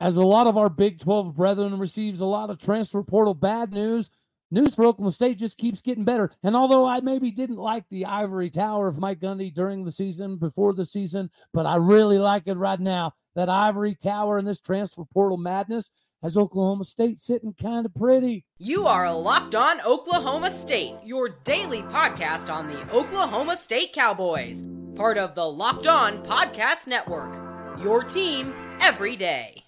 as 0.00 0.16
a 0.16 0.22
lot 0.22 0.46
of 0.46 0.56
our 0.56 0.68
Big 0.68 1.00
12 1.00 1.34
brethren 1.34 1.78
receives 1.78 2.20
a 2.20 2.26
lot 2.26 2.50
of 2.50 2.58
transfer 2.58 3.02
portal 3.02 3.34
bad 3.34 3.72
news, 3.72 4.10
news 4.50 4.74
for 4.74 4.84
Oklahoma 4.84 5.12
State 5.12 5.38
just 5.38 5.58
keeps 5.58 5.80
getting 5.80 6.04
better. 6.04 6.30
And 6.42 6.56
although 6.56 6.86
I 6.86 7.00
maybe 7.00 7.30
didn't 7.30 7.56
like 7.56 7.84
the 7.90 8.06
ivory 8.06 8.50
tower 8.50 8.88
of 8.88 8.98
Mike 8.98 9.20
Gundy 9.20 9.52
during 9.52 9.84
the 9.84 9.92
season, 9.92 10.36
before 10.36 10.72
the 10.72 10.86
season, 10.86 11.30
but 11.52 11.66
I 11.66 11.76
really 11.76 12.18
like 12.18 12.44
it 12.46 12.56
right 12.56 12.80
now. 12.80 13.12
That 13.34 13.48
ivory 13.48 13.94
tower 13.94 14.38
and 14.38 14.46
this 14.46 14.60
transfer 14.60 15.04
portal 15.04 15.36
madness 15.36 15.90
has 16.22 16.36
Oklahoma 16.36 16.84
State 16.84 17.18
sitting 17.20 17.54
kind 17.54 17.86
of 17.86 17.94
pretty. 17.94 18.44
You 18.58 18.86
are 18.86 19.12
Locked 19.14 19.54
On 19.54 19.80
Oklahoma 19.82 20.52
State, 20.52 20.94
your 21.04 21.28
daily 21.28 21.82
podcast 21.82 22.52
on 22.52 22.66
the 22.66 22.92
Oklahoma 22.92 23.56
State 23.56 23.92
Cowboys, 23.92 24.64
part 24.96 25.18
of 25.18 25.36
the 25.36 25.44
Locked 25.44 25.86
On 25.86 26.18
Podcast 26.24 26.88
Network. 26.88 27.36
Your 27.80 28.02
team 28.02 28.52
every 28.80 29.16
day. 29.16 29.64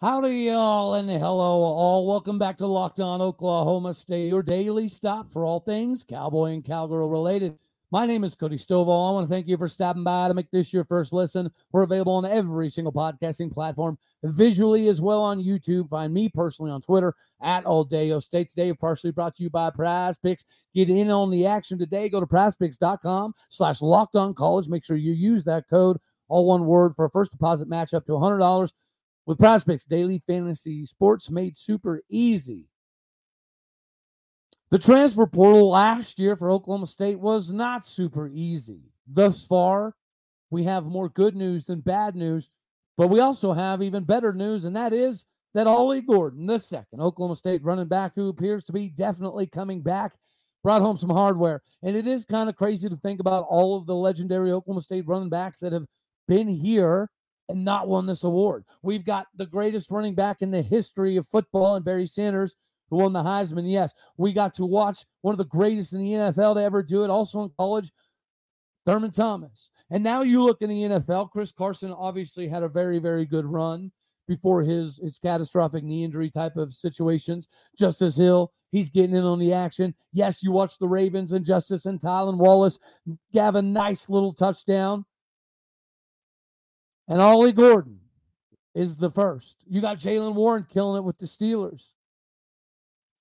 Howdy, 0.00 0.34
y'all, 0.34 0.92
and 0.92 1.08
hello, 1.08 1.62
all. 1.62 2.06
Welcome 2.06 2.38
back 2.38 2.58
to 2.58 2.66
Locked 2.66 3.00
On 3.00 3.22
Oklahoma 3.22 3.94
State, 3.94 4.28
your 4.28 4.42
daily 4.42 4.86
stop 4.86 5.30
for 5.30 5.46
all 5.46 5.60
things 5.60 6.04
cowboy 6.04 6.52
and 6.52 6.62
cowgirl 6.62 7.08
related. 7.08 7.56
My 7.90 8.06
name 8.06 8.24
is 8.24 8.34
Cody 8.34 8.56
Stovall. 8.56 9.10
I 9.10 9.12
want 9.12 9.28
to 9.28 9.32
thank 9.32 9.46
you 9.46 9.56
for 9.56 9.68
stopping 9.68 10.02
by 10.02 10.26
to 10.26 10.34
make 10.34 10.50
this 10.50 10.72
your 10.72 10.84
first 10.84 11.12
listen. 11.12 11.52
We're 11.70 11.82
available 11.82 12.14
on 12.14 12.24
every 12.24 12.68
single 12.68 12.92
podcasting 12.92 13.52
platform, 13.52 13.98
visually 14.22 14.88
as 14.88 15.00
well 15.00 15.22
on 15.22 15.42
YouTube. 15.42 15.90
Find 15.90 16.12
me 16.12 16.28
personally 16.28 16.72
on 16.72 16.80
Twitter 16.80 17.14
at 17.40 17.64
All 17.64 17.84
Day 17.84 18.18
State 18.18 18.50
today, 18.50 18.72
partially 18.72 19.12
brought 19.12 19.36
to 19.36 19.42
you 19.44 19.50
by 19.50 19.70
PrizePicks. 19.70 20.44
Get 20.74 20.90
in 20.90 21.10
on 21.10 21.30
the 21.30 21.46
action 21.46 21.78
today. 21.78 22.08
Go 22.08 22.20
to 22.20 22.26
prizepicks.com 22.26 23.34
slash 23.48 23.80
locked 23.80 24.16
on 24.16 24.34
college. 24.34 24.66
Make 24.66 24.84
sure 24.84 24.96
you 24.96 25.12
use 25.12 25.44
that 25.44 25.68
code, 25.68 25.98
all 26.28 26.46
one 26.46 26.66
word, 26.66 26.96
for 26.96 27.04
a 27.04 27.10
first 27.10 27.30
deposit 27.30 27.68
match 27.68 27.94
up 27.94 28.06
to 28.06 28.12
$100 28.12 28.72
with 29.26 29.38
PrizePicks, 29.38 29.86
daily 29.86 30.22
fantasy 30.26 30.84
sports 30.84 31.30
made 31.30 31.56
super 31.56 32.02
easy. 32.10 32.66
The 34.74 34.80
transfer 34.80 35.24
portal 35.24 35.70
last 35.70 36.18
year 36.18 36.34
for 36.34 36.50
Oklahoma 36.50 36.88
State 36.88 37.20
was 37.20 37.52
not 37.52 37.86
super 37.86 38.26
easy. 38.26 38.90
Thus 39.06 39.46
far, 39.46 39.94
we 40.50 40.64
have 40.64 40.86
more 40.86 41.08
good 41.08 41.36
news 41.36 41.64
than 41.64 41.78
bad 41.78 42.16
news, 42.16 42.50
but 42.96 43.06
we 43.06 43.20
also 43.20 43.52
have 43.52 43.82
even 43.82 44.02
better 44.02 44.32
news, 44.32 44.64
and 44.64 44.74
that 44.74 44.92
is 44.92 45.26
that 45.54 45.68
Ollie 45.68 46.02
Gordon, 46.02 46.46
the 46.46 46.58
second 46.58 47.00
Oklahoma 47.00 47.36
State 47.36 47.62
running 47.62 47.86
back 47.86 48.16
who 48.16 48.28
appears 48.28 48.64
to 48.64 48.72
be 48.72 48.88
definitely 48.88 49.46
coming 49.46 49.80
back, 49.80 50.14
brought 50.64 50.82
home 50.82 50.98
some 50.98 51.10
hardware. 51.10 51.62
And 51.84 51.94
it 51.94 52.08
is 52.08 52.24
kind 52.24 52.48
of 52.48 52.56
crazy 52.56 52.88
to 52.88 52.96
think 52.96 53.20
about 53.20 53.46
all 53.48 53.76
of 53.76 53.86
the 53.86 53.94
legendary 53.94 54.50
Oklahoma 54.50 54.82
State 54.82 55.06
running 55.06 55.30
backs 55.30 55.60
that 55.60 55.72
have 55.72 55.86
been 56.26 56.48
here 56.48 57.10
and 57.48 57.64
not 57.64 57.86
won 57.86 58.06
this 58.06 58.24
award. 58.24 58.64
We've 58.82 59.04
got 59.04 59.28
the 59.36 59.46
greatest 59.46 59.92
running 59.92 60.16
back 60.16 60.42
in 60.42 60.50
the 60.50 60.62
history 60.62 61.16
of 61.16 61.28
football 61.28 61.76
and 61.76 61.84
Barry 61.84 62.08
Sanders, 62.08 62.56
who 62.94 63.02
won 63.02 63.12
the 63.12 63.22
Heisman. 63.22 63.70
Yes, 63.70 63.94
we 64.16 64.32
got 64.32 64.54
to 64.54 64.64
watch 64.64 65.04
one 65.22 65.32
of 65.34 65.38
the 65.38 65.44
greatest 65.44 65.92
in 65.92 66.00
the 66.00 66.12
NFL 66.12 66.54
to 66.54 66.62
ever 66.62 66.82
do 66.82 67.04
it, 67.04 67.10
also 67.10 67.42
in 67.42 67.50
college, 67.58 67.90
Thurman 68.84 69.10
Thomas. 69.10 69.70
And 69.90 70.02
now 70.02 70.22
you 70.22 70.44
look 70.44 70.62
in 70.62 70.70
the 70.70 70.82
NFL, 70.82 71.30
Chris 71.30 71.52
Carson 71.52 71.92
obviously 71.92 72.48
had 72.48 72.62
a 72.62 72.68
very, 72.68 72.98
very 72.98 73.24
good 73.24 73.46
run 73.46 73.92
before 74.26 74.62
his 74.62 74.98
his 75.02 75.18
catastrophic 75.18 75.84
knee 75.84 76.04
injury 76.04 76.30
type 76.30 76.56
of 76.56 76.72
situations. 76.72 77.48
Justice 77.78 78.16
Hill, 78.16 78.52
he's 78.70 78.88
getting 78.88 79.14
in 79.14 79.24
on 79.24 79.38
the 79.38 79.52
action. 79.52 79.94
Yes, 80.12 80.42
you 80.42 80.52
watch 80.52 80.78
the 80.78 80.88
Ravens 80.88 81.32
and 81.32 81.44
Justice 81.44 81.84
and 81.86 82.00
Tylan 82.00 82.38
Wallace 82.38 82.78
have 83.34 83.56
a 83.56 83.62
nice 83.62 84.08
little 84.08 84.32
touchdown. 84.32 85.04
And 87.06 87.20
Ollie 87.20 87.52
Gordon 87.52 88.00
is 88.74 88.96
the 88.96 89.10
first. 89.10 89.56
You 89.68 89.80
got 89.80 89.98
Jaylen 89.98 90.34
Warren 90.34 90.66
killing 90.70 90.98
it 90.98 91.04
with 91.04 91.18
the 91.18 91.26
Steelers, 91.26 91.90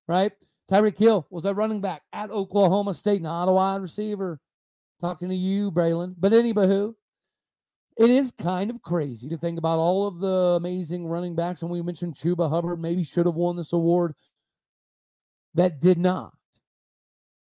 right? 0.07 0.31
Tyreek 0.71 0.97
Hill 0.97 1.27
was 1.29 1.45
a 1.45 1.53
running 1.53 1.81
back 1.81 2.01
at 2.13 2.31
Oklahoma 2.31 2.93
State, 2.93 3.21
not 3.21 3.49
a 3.49 3.51
wide 3.51 3.81
receiver. 3.81 4.39
Talking 5.01 5.29
to 5.29 5.35
you, 5.35 5.69
Braylon. 5.69 6.15
But 6.17 6.31
anywho, 6.31 6.93
it 7.97 8.09
is 8.09 8.31
kind 8.31 8.69
of 8.71 8.81
crazy 8.81 9.27
to 9.29 9.37
think 9.37 9.57
about 9.57 9.77
all 9.77 10.07
of 10.07 10.19
the 10.19 10.55
amazing 10.57 11.07
running 11.07 11.35
backs. 11.35 11.61
And 11.61 11.69
we 11.69 11.81
mentioned 11.81 12.15
Chuba 12.15 12.49
Hubbard 12.49 12.79
maybe 12.79 13.03
should 13.03 13.25
have 13.25 13.35
won 13.35 13.57
this 13.57 13.73
award 13.73 14.13
that 15.55 15.81
did 15.81 15.97
not. 15.97 16.33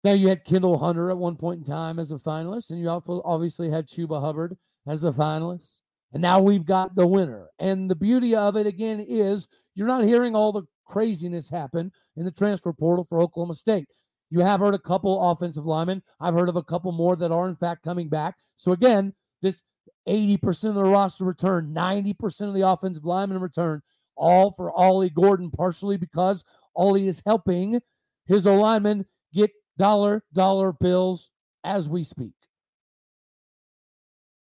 Now 0.03 0.13
you 0.13 0.27
had 0.27 0.43
Kendall 0.43 0.79
Hunter 0.79 1.11
at 1.11 1.17
one 1.17 1.37
point 1.37 1.59
in 1.59 1.65
time 1.65 1.99
as 1.99 2.11
a 2.11 2.15
finalist, 2.15 2.71
and 2.71 2.79
you 2.79 2.89
obviously 2.89 3.69
had 3.69 3.87
Chuba 3.87 4.19
Hubbard 4.19 4.57
as 4.87 5.03
a 5.03 5.11
finalist. 5.11 5.77
And 6.11 6.21
now 6.21 6.41
we've 6.41 6.65
got 6.65 6.95
the 6.95 7.07
winner. 7.07 7.47
And 7.57 7.89
the 7.89 7.95
beauty 7.95 8.35
of 8.35 8.57
it 8.57 8.67
again 8.67 8.99
is 8.99 9.47
you're 9.75 9.87
not 9.87 10.03
hearing 10.03 10.35
all 10.35 10.51
the 10.51 10.63
craziness 10.85 11.49
happen 11.49 11.91
in 12.15 12.25
the 12.25 12.31
transfer 12.31 12.73
portal 12.73 13.03
for 13.03 13.21
Oklahoma 13.21 13.55
State. 13.55 13.87
You 14.29 14.39
have 14.39 14.59
heard 14.59 14.73
a 14.73 14.79
couple 14.79 15.31
offensive 15.31 15.65
linemen. 15.65 16.01
I've 16.19 16.33
heard 16.33 16.49
of 16.49 16.55
a 16.55 16.63
couple 16.63 16.91
more 16.91 17.15
that 17.15 17.31
are 17.31 17.47
in 17.47 17.55
fact 17.55 17.83
coming 17.83 18.09
back. 18.09 18.35
So 18.55 18.71
again, 18.71 19.13
this 19.41 19.61
80% 20.07 20.69
of 20.69 20.75
the 20.75 20.83
roster 20.83 21.23
return, 21.23 21.73
90% 21.73 22.47
of 22.47 22.53
the 22.53 22.67
offensive 22.67 23.05
linemen 23.05 23.39
return, 23.39 23.81
all 24.15 24.51
for 24.51 24.71
Ollie 24.71 25.09
Gordon, 25.09 25.49
partially 25.51 25.97
because 25.97 26.43
Ollie 26.75 27.07
is 27.07 27.21
helping 27.25 27.79
his 28.25 28.45
alignment 28.45 29.07
get 29.33 29.51
dollar 29.77 30.23
dollar 30.33 30.71
bills 30.73 31.29
as 31.63 31.87
we 31.89 32.03
speak. 32.03 32.33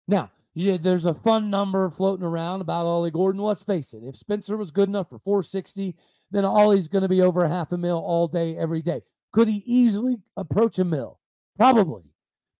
Now, 0.08 0.30
yeah, 0.54 0.76
there's 0.76 1.06
a 1.06 1.14
fun 1.14 1.48
number 1.50 1.90
floating 1.90 2.26
around 2.26 2.60
about 2.60 2.84
Ollie 2.84 3.10
Gordon. 3.10 3.40
Let's 3.40 3.62
face 3.62 3.94
it, 3.94 4.02
if 4.04 4.16
Spencer 4.16 4.56
was 4.56 4.70
good 4.70 4.88
enough 4.88 5.08
for 5.08 5.18
460, 5.20 5.96
then 6.32 6.44
Ollie's 6.44 6.88
going 6.88 7.02
to 7.02 7.08
be 7.08 7.22
over 7.22 7.46
half 7.46 7.72
a 7.72 7.78
mil 7.78 7.98
all 7.98 8.26
day, 8.26 8.56
every 8.56 8.82
day. 8.82 9.02
Could 9.32 9.48
he 9.48 9.62
easily 9.66 10.16
approach 10.36 10.78
a 10.78 10.84
mil? 10.84 11.20
Probably. 11.56 12.04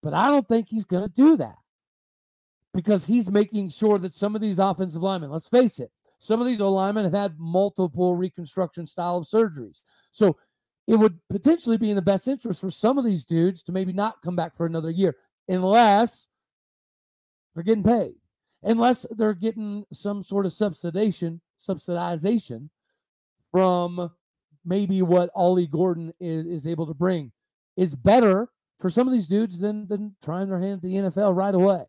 But 0.02 0.14
I 0.14 0.30
don't 0.30 0.46
think 0.46 0.68
he's 0.68 0.84
going 0.84 1.04
to 1.04 1.14
do 1.14 1.36
that 1.38 1.56
because 2.74 3.06
he's 3.06 3.30
making 3.30 3.70
sure 3.70 3.98
that 3.98 4.14
some 4.14 4.34
of 4.34 4.40
these 4.40 4.58
offensive 4.58 5.02
linemen, 5.02 5.30
let's 5.30 5.48
face 5.48 5.78
it, 5.78 5.90
some 6.18 6.40
of 6.40 6.46
these 6.46 6.60
linemen 6.60 7.04
have 7.04 7.12
had 7.12 7.38
multiple 7.38 8.14
reconstruction 8.14 8.86
style 8.86 9.18
of 9.18 9.26
surgeries. 9.26 9.80
So 10.10 10.36
it 10.86 10.96
would 10.96 11.18
potentially 11.30 11.78
be 11.78 11.90
in 11.90 11.96
the 11.96 12.02
best 12.02 12.28
interest 12.28 12.60
for 12.60 12.70
some 12.70 12.98
of 12.98 13.04
these 13.04 13.24
dudes 13.24 13.62
to 13.64 13.72
maybe 13.72 13.92
not 13.92 14.22
come 14.22 14.36
back 14.36 14.56
for 14.56 14.66
another 14.66 14.90
year 14.90 15.16
unless 15.48 16.26
they're 17.54 17.64
getting 17.64 17.84
paid. 17.84 18.14
Unless 18.62 19.06
they're 19.10 19.34
getting 19.34 19.84
some 19.92 20.22
sort 20.22 20.46
of 20.46 20.52
subsidization, 20.52 21.40
subsidization 21.58 22.68
from 23.52 24.10
maybe 24.64 25.02
what 25.02 25.30
Ollie 25.34 25.66
Gordon 25.66 26.12
is, 26.18 26.46
is 26.46 26.66
able 26.66 26.86
to 26.86 26.94
bring 26.94 27.32
is 27.76 27.94
better 27.94 28.48
for 28.80 28.90
some 28.90 29.06
of 29.06 29.12
these 29.12 29.28
dudes 29.28 29.60
than, 29.60 29.86
than 29.86 30.16
trying 30.22 30.48
their 30.48 30.60
hand 30.60 30.74
at 30.74 30.82
the 30.82 30.94
NFL 30.94 31.36
right 31.36 31.54
away. 31.54 31.84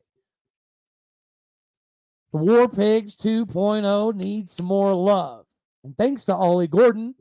The 2.31 2.39
War 2.39 2.67
Pigs 2.67 3.15
2.0 3.15 4.15
needs 4.15 4.53
some 4.53 4.65
more 4.65 4.93
love. 4.93 5.45
And 5.83 5.97
thanks 5.97 6.25
to 6.25 6.35
Ollie 6.35 6.67
Gordon, 6.67 7.15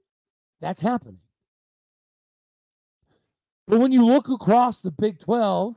that's 0.61 0.81
happening. 0.81 1.19
But 3.67 3.81
when 3.81 3.93
you 3.93 4.05
look 4.05 4.29
across 4.29 4.81
the 4.81 4.91
Big 4.91 5.19
12, 5.19 5.75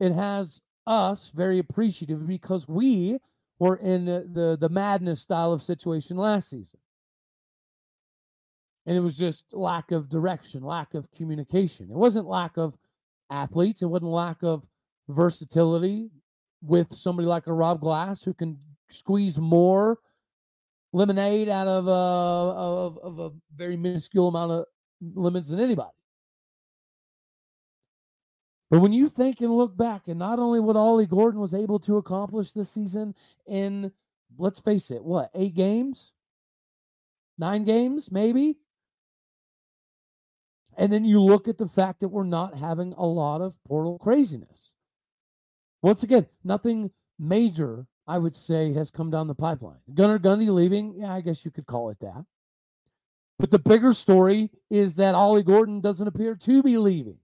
it 0.00 0.12
has 0.12 0.60
us 0.86 1.30
very 1.34 1.58
appreciative 1.58 2.26
because 2.26 2.68
we 2.68 3.18
were 3.58 3.76
in 3.76 4.04
the 4.04 4.56
the 4.60 4.68
madness 4.68 5.20
style 5.20 5.52
of 5.52 5.62
situation 5.62 6.16
last 6.16 6.50
season. 6.50 6.78
And 8.86 8.96
it 8.96 9.00
was 9.00 9.16
just 9.16 9.52
lack 9.52 9.92
of 9.92 10.08
direction, 10.08 10.62
lack 10.62 10.94
of 10.94 11.10
communication. 11.12 11.90
It 11.90 11.96
wasn't 11.96 12.26
lack 12.26 12.56
of 12.56 12.76
athletes, 13.30 13.82
it 13.82 13.86
wasn't 13.86 14.10
lack 14.10 14.42
of 14.42 14.66
versatility 15.08 16.10
with 16.62 16.92
somebody 16.92 17.26
like 17.26 17.46
a 17.46 17.52
Rob 17.52 17.80
Glass 17.80 18.22
who 18.22 18.34
can 18.34 18.58
squeeze 18.90 19.38
more 19.38 19.98
lemonade 20.92 21.48
out 21.48 21.66
of 21.66 21.88
a, 21.88 21.90
of, 21.90 22.98
of 22.98 23.18
a 23.18 23.30
very 23.54 23.76
minuscule 23.76 24.28
amount 24.28 24.52
of 24.52 24.64
lemons 25.14 25.48
than 25.48 25.60
anybody. 25.60 25.90
But 28.70 28.80
when 28.80 28.92
you 28.92 29.08
think 29.08 29.40
and 29.40 29.56
look 29.56 29.76
back, 29.76 30.08
and 30.08 30.18
not 30.18 30.38
only 30.38 30.60
what 30.60 30.76
Ollie 30.76 31.06
Gordon 31.06 31.40
was 31.40 31.54
able 31.54 31.78
to 31.80 31.96
accomplish 31.96 32.52
this 32.52 32.70
season 32.70 33.14
in, 33.46 33.92
let's 34.38 34.60
face 34.60 34.90
it, 34.90 35.04
what, 35.04 35.30
eight 35.34 35.54
games? 35.54 36.12
Nine 37.38 37.64
games, 37.64 38.10
maybe? 38.10 38.56
And 40.76 40.92
then 40.92 41.04
you 41.04 41.20
look 41.20 41.48
at 41.48 41.58
the 41.58 41.68
fact 41.68 42.00
that 42.00 42.08
we're 42.08 42.24
not 42.24 42.56
having 42.56 42.92
a 42.96 43.06
lot 43.06 43.40
of 43.40 43.62
portal 43.64 43.98
craziness. 43.98 44.70
Once 45.82 46.02
again, 46.02 46.26
nothing 46.42 46.90
major 47.18 47.86
I 48.06 48.18
would 48.18 48.36
say, 48.36 48.72
has 48.74 48.90
come 48.90 49.10
down 49.10 49.28
the 49.28 49.34
pipeline. 49.34 49.78
Gunnar 49.92 50.18
Gundy 50.18 50.48
leaving, 50.48 50.94
yeah, 50.98 51.12
I 51.12 51.20
guess 51.20 51.44
you 51.44 51.50
could 51.50 51.66
call 51.66 51.88
it 51.90 52.00
that. 52.00 52.24
But 53.38 53.50
the 53.50 53.58
bigger 53.58 53.94
story 53.94 54.50
is 54.70 54.94
that 54.96 55.14
Ollie 55.14 55.42
Gordon 55.42 55.80
doesn't 55.80 56.06
appear 56.06 56.36
to 56.36 56.62
be 56.62 56.76
leaving. 56.76 57.18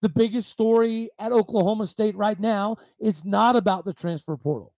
The 0.00 0.08
biggest 0.08 0.48
story 0.48 1.10
at 1.18 1.32
Oklahoma 1.32 1.86
State 1.86 2.16
right 2.16 2.40
now 2.40 2.78
is 2.98 3.24
not 3.24 3.56
about 3.56 3.84
the 3.84 3.92
transfer 3.92 4.36
portal. 4.36 4.72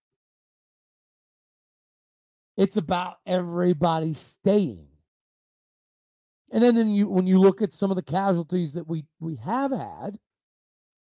It's 2.56 2.77
about 2.77 3.19
everybody 3.25 4.15
staying. 4.15 4.88
And 6.52 6.62
then, 6.62 6.90
you, 6.90 7.08
when 7.08 7.26
you 7.26 7.40
look 7.40 7.62
at 7.62 7.72
some 7.72 7.90
of 7.90 7.96
the 7.96 8.02
casualties 8.02 8.75
that 8.75 8.87
we 8.87 9.06
we 9.20 9.37
have 9.37 9.72
had, 9.72 10.19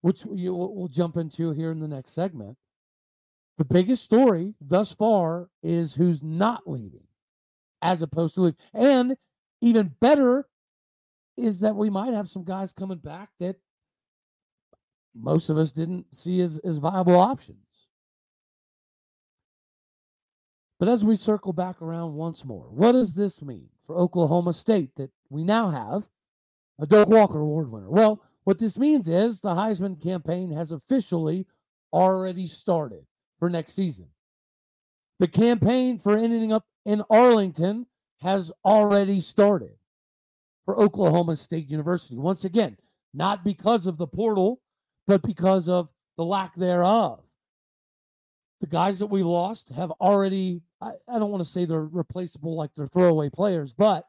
which 0.01 0.25
we, 0.25 0.49
we'll 0.49 0.89
jump 0.89 1.15
into 1.15 1.51
here 1.51 1.71
in 1.71 1.79
the 1.79 1.87
next 1.87 2.11
segment, 2.11 2.57
the 3.57 3.63
biggest 3.63 4.03
story 4.03 4.53
thus 4.59 4.91
far 4.91 5.47
is 5.63 5.95
who's 5.95 6.21
not 6.21 6.63
leaving, 6.67 7.07
as 7.81 8.01
opposed 8.01 8.35
to 8.35 8.41
leaving. 8.41 8.57
And 8.73 9.15
even 9.61 9.95
better 10.01 10.47
is 11.37 11.61
that 11.61 11.75
we 11.75 11.89
might 11.89 12.13
have 12.13 12.27
some 12.27 12.43
guys 12.43 12.73
coming 12.73 12.97
back 12.97 13.29
that 13.39 13.55
most 15.15 15.49
of 15.49 15.57
us 15.57 15.71
didn't 15.71 16.13
see 16.13 16.41
as, 16.41 16.59
as 16.65 16.77
viable 16.77 17.17
options. 17.17 17.57
But 20.79 20.89
as 20.89 21.03
we 21.03 21.15
circle 21.15 21.53
back 21.53 21.81
around 21.81 22.13
once 22.13 22.43
more, 22.43 22.67
what 22.69 22.91
does 22.91 23.13
this 23.13 23.41
mean 23.41 23.69
for 23.89 23.97
Oklahoma 23.97 24.53
State 24.53 24.91
that 24.97 25.09
we 25.31 25.43
now 25.43 25.69
have 25.69 26.07
a 26.79 26.85
Doak 26.85 27.07
Walker 27.07 27.39
Award 27.39 27.71
winner? 27.71 27.89
Well, 27.89 28.21
what 28.43 28.59
this 28.59 28.77
means 28.77 29.07
is 29.07 29.41
the 29.41 29.55
Heisman 29.55 29.99
campaign 29.99 30.51
has 30.51 30.71
officially 30.71 31.47
already 31.91 32.45
started 32.45 33.07
for 33.39 33.49
next 33.49 33.73
season. 33.73 34.05
The 35.17 35.27
campaign 35.27 35.97
for 35.97 36.15
ending 36.15 36.53
up 36.53 36.65
in 36.85 37.03
Arlington 37.09 37.87
has 38.21 38.51
already 38.63 39.21
started 39.21 39.73
for 40.65 40.79
Oklahoma 40.79 41.35
State 41.35 41.67
University. 41.67 42.15
Once 42.15 42.45
again, 42.45 42.77
not 43.11 43.43
because 43.43 43.87
of 43.87 43.97
the 43.97 44.05
portal, 44.05 44.61
but 45.07 45.23
because 45.23 45.67
of 45.67 45.89
the 46.15 46.23
lack 46.23 46.53
thereof. 46.53 47.23
The 48.59 48.67
guys 48.67 48.99
that 48.99 49.07
we 49.07 49.23
lost 49.23 49.69
have 49.69 49.91
already, 50.01 50.61
I, 50.81 50.91
I 51.07 51.19
don't 51.19 51.31
want 51.31 51.43
to 51.43 51.49
say 51.49 51.65
they're 51.65 51.81
replaceable 51.81 52.55
like 52.55 52.71
they're 52.75 52.87
throwaway 52.87 53.29
players, 53.29 53.73
but 53.73 54.05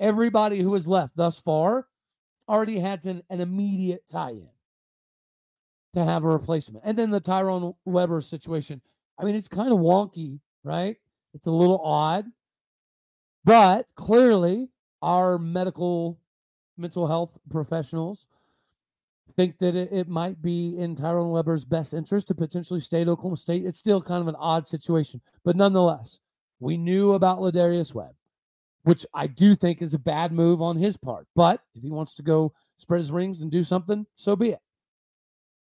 everybody 0.00 0.60
who 0.60 0.74
has 0.74 0.86
left 0.86 1.16
thus 1.16 1.38
far 1.38 1.86
already 2.48 2.80
has 2.80 3.06
an, 3.06 3.22
an 3.30 3.40
immediate 3.40 4.02
tie 4.08 4.30
in 4.30 4.48
to 5.94 6.04
have 6.04 6.24
a 6.24 6.28
replacement. 6.28 6.84
And 6.84 6.98
then 6.98 7.10
the 7.10 7.20
Tyrone 7.20 7.74
Weber 7.84 8.20
situation. 8.20 8.80
I 9.18 9.24
mean, 9.24 9.36
it's 9.36 9.48
kind 9.48 9.72
of 9.72 9.78
wonky, 9.78 10.40
right? 10.64 10.96
It's 11.34 11.46
a 11.46 11.52
little 11.52 11.80
odd, 11.80 12.26
but 13.44 13.86
clearly 13.94 14.70
our 15.02 15.38
medical 15.38 16.18
mental 16.76 17.06
health 17.06 17.38
professionals 17.50 18.26
think 19.36 19.58
that 19.58 19.74
it, 19.74 19.90
it, 19.92 20.08
might 20.08 20.40
be 20.40 20.78
in 20.78 20.94
Tyrone 20.94 21.30
Weber's 21.30 21.64
best 21.64 21.94
interest 21.94 22.28
to 22.28 22.34
potentially 22.34 22.80
stay 22.80 23.02
at 23.02 23.08
Oklahoma 23.08 23.36
State. 23.36 23.64
It's 23.64 23.78
still 23.78 24.00
kind 24.00 24.20
of 24.20 24.28
an 24.28 24.36
odd 24.36 24.68
situation, 24.68 25.20
but 25.44 25.56
nonetheless, 25.56 26.20
we 26.60 26.76
knew 26.76 27.14
about 27.14 27.40
Ladarius 27.40 27.94
Webb, 27.94 28.14
which 28.84 29.04
I 29.12 29.26
do 29.26 29.56
think 29.56 29.82
is 29.82 29.94
a 29.94 29.98
bad 29.98 30.32
move 30.32 30.62
on 30.62 30.76
his 30.76 30.96
part. 30.96 31.26
But 31.34 31.60
if 31.74 31.82
he 31.82 31.90
wants 31.90 32.14
to 32.14 32.22
go 32.22 32.52
spread 32.76 33.00
his 33.00 33.10
rings 33.10 33.40
and 33.40 33.50
do 33.50 33.64
something, 33.64 34.06
so 34.14 34.36
be 34.36 34.50
it. 34.50 34.60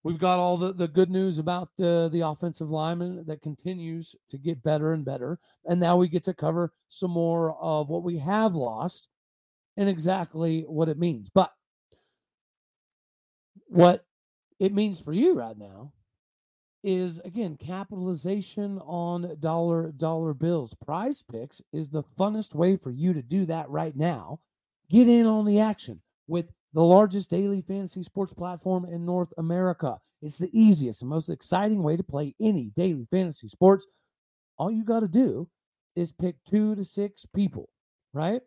We've 0.03 0.19
got 0.19 0.39
all 0.39 0.57
the, 0.57 0.73
the 0.73 0.89
good 0.89 1.11
news 1.11 1.39
about 1.39 1.69
the, 1.77 2.09
the 2.11 2.23
offensive 2.23 2.71
lineman 2.71 3.25
that 3.27 3.43
continues 3.43 4.17
to 4.31 4.39
get 4.39 4.63
better 4.63 4.95
and 4.95 5.05
better. 5.05 5.39
And 5.67 5.79
now 5.79 5.97
we 5.97 6.09
get 6.09 6.25
to 6.25 6.35
cover 6.35 6.73
some 6.89 7.11
more 7.11 7.55
of 7.61 7.91
what 7.91 8.03
we 8.03 8.19
have 8.19 8.55
lost 8.55 9.09
and 9.77 9.89
exactly 9.89 10.63
what 10.63 10.89
it 10.89 10.99
means. 10.99 11.29
But 11.29 11.53
what 13.71 14.05
it 14.59 14.75
means 14.75 15.01
for 15.01 15.13
you 15.13 15.35
right 15.35 15.57
now 15.57 15.93
is 16.83 17.19
again 17.21 17.57
capitalization 17.57 18.79
on 18.81 19.37
dollar 19.39 19.93
dollar 19.93 20.35
bills. 20.35 20.75
PrizePicks 20.87 21.61
is 21.73 21.91
the 21.91 22.03
funnest 22.19 22.55
way 22.55 22.77
for 22.77 22.91
you 22.91 23.13
to 23.13 23.23
do 23.23 23.47
that 23.47 23.69
right 23.69 23.95
now. 23.95 24.41
Get 24.91 25.09
in 25.09 25.27
on 25.27 25.45
the 25.45 25.61
action 25.61 26.01
with 26.27 26.47
the 26.73 26.83
largest 26.83 27.31
daily 27.31 27.63
fantasy 27.63 28.03
sports 28.03 28.33
platform 28.33 28.85
in 28.85 29.05
North 29.05 29.33
America. 29.39 29.99
It's 30.23 30.39
the 30.39 30.51
easiest 30.59 31.03
and 31.03 31.11
most 31.11 31.29
exciting 31.29 31.83
way 31.83 31.97
to 31.97 32.03
play 32.03 32.35
any 32.41 32.71
daily 32.75 33.07
fantasy 33.11 33.49
sports. 33.49 33.87
All 34.59 34.71
you 34.71 34.85
got 34.85 35.01
to 35.01 35.09
do 35.09 35.49
is 35.97 36.13
pick 36.13 36.37
two 36.45 36.75
to 36.77 36.85
six 36.85 37.27
people, 37.35 37.69
right? 38.13 38.43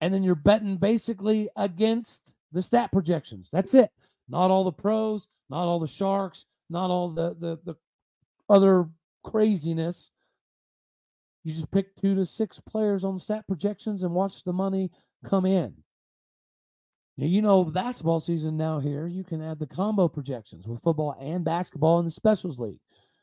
And 0.00 0.12
then 0.12 0.22
you're 0.22 0.34
betting 0.34 0.76
basically 0.76 1.48
against 1.56 2.34
the 2.50 2.62
stat 2.62 2.90
projections. 2.92 3.48
That's 3.52 3.74
it. 3.74 3.90
Not 4.28 4.50
all 4.50 4.64
the 4.64 4.72
pros, 4.72 5.28
not 5.50 5.64
all 5.64 5.80
the 5.80 5.86
sharks, 5.86 6.46
not 6.70 6.90
all 6.90 7.10
the 7.10 7.34
the, 7.38 7.58
the 7.64 7.76
other 8.48 8.88
craziness. 9.22 10.10
You 11.44 11.52
just 11.52 11.70
pick 11.70 11.96
two 11.96 12.14
to 12.14 12.24
six 12.24 12.60
players 12.60 13.04
on 13.04 13.18
stat 13.18 13.46
projections 13.48 14.02
and 14.02 14.14
watch 14.14 14.44
the 14.44 14.52
money 14.52 14.90
come 15.24 15.44
in. 15.44 15.74
Now, 17.18 17.26
you 17.26 17.42
know, 17.42 17.64
basketball 17.64 18.20
season 18.20 18.56
now 18.56 18.78
here, 18.78 19.06
you 19.06 19.24
can 19.24 19.42
add 19.42 19.58
the 19.58 19.66
combo 19.66 20.08
projections 20.08 20.66
with 20.66 20.82
football 20.82 21.16
and 21.20 21.44
basketball 21.44 21.98
in 21.98 22.04
the 22.04 22.10
specials 22.10 22.58
league. 22.58 22.78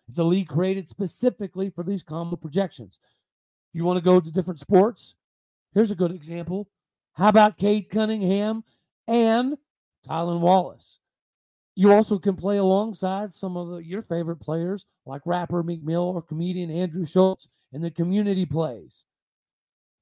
It's 0.07 0.19
a 0.19 0.24
league 0.24 0.48
created 0.48 0.90
specifically 0.90 1.69
for 1.69 1.84
these 1.84 2.04
combo 2.04 2.36
projections. 2.36 3.00
You 3.74 3.86
want 3.86 3.98
to 3.98 4.04
go 4.04 4.19
to 4.19 4.31
different 4.31 4.60
sports? 4.60 5.16
Here's 5.74 5.92
a 5.92 5.95
good 5.95 6.12
example. 6.12 6.68
How 7.13 7.30
about 7.30 7.57
Cade 7.57 7.90
Cunningham 7.90 8.63
and 9.07 9.57
Tylan 10.07 10.40
Wallace? 10.40 11.00
You 11.75 11.94
also 11.94 12.19
can 12.19 12.36
play 12.36 12.57
alongside 12.57 13.34
some 13.34 13.56
of 13.56 13.69
the, 13.69 13.78
your 13.78 14.01
favorite 14.01 14.42
players 14.42 14.86
like 15.06 15.22
rapper 15.25 15.63
Meek 15.63 15.84
Mill 15.84 16.12
or 16.16 16.22
comedian 16.22 16.69
Andrew 16.69 17.06
Schulz 17.06 17.48
in 17.72 17.81
the 17.81 17.92
community 17.92 18.46
plays. 18.46 19.06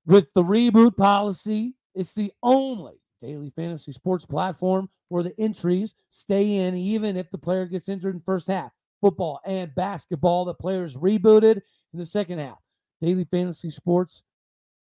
With 0.05 0.27
the 0.33 0.43
reboot 0.43 0.97
policy, 0.97 1.75
it's 1.93 2.13
the 2.13 2.31
only 2.41 2.95
daily 3.21 3.49
fantasy 3.49 3.91
sports 3.91 4.25
platform 4.25 4.89
where 5.09 5.23
the 5.23 5.39
entries 5.39 5.93
stay 6.09 6.57
in 6.57 6.75
even 6.75 7.17
if 7.17 7.29
the 7.29 7.37
player 7.37 7.65
gets 7.65 7.89
injured 7.89 8.15
in 8.15 8.21
first 8.21 8.47
half. 8.47 8.71
Football 9.01 9.39
and 9.45 9.75
basketball, 9.75 10.45
the 10.45 10.53
players 10.53 10.95
rebooted 10.95 11.57
in 11.93 11.99
the 11.99 12.05
second 12.05 12.39
half. 12.39 12.57
Daily 13.01 13.25
fantasy 13.25 13.69
sports 13.69 14.23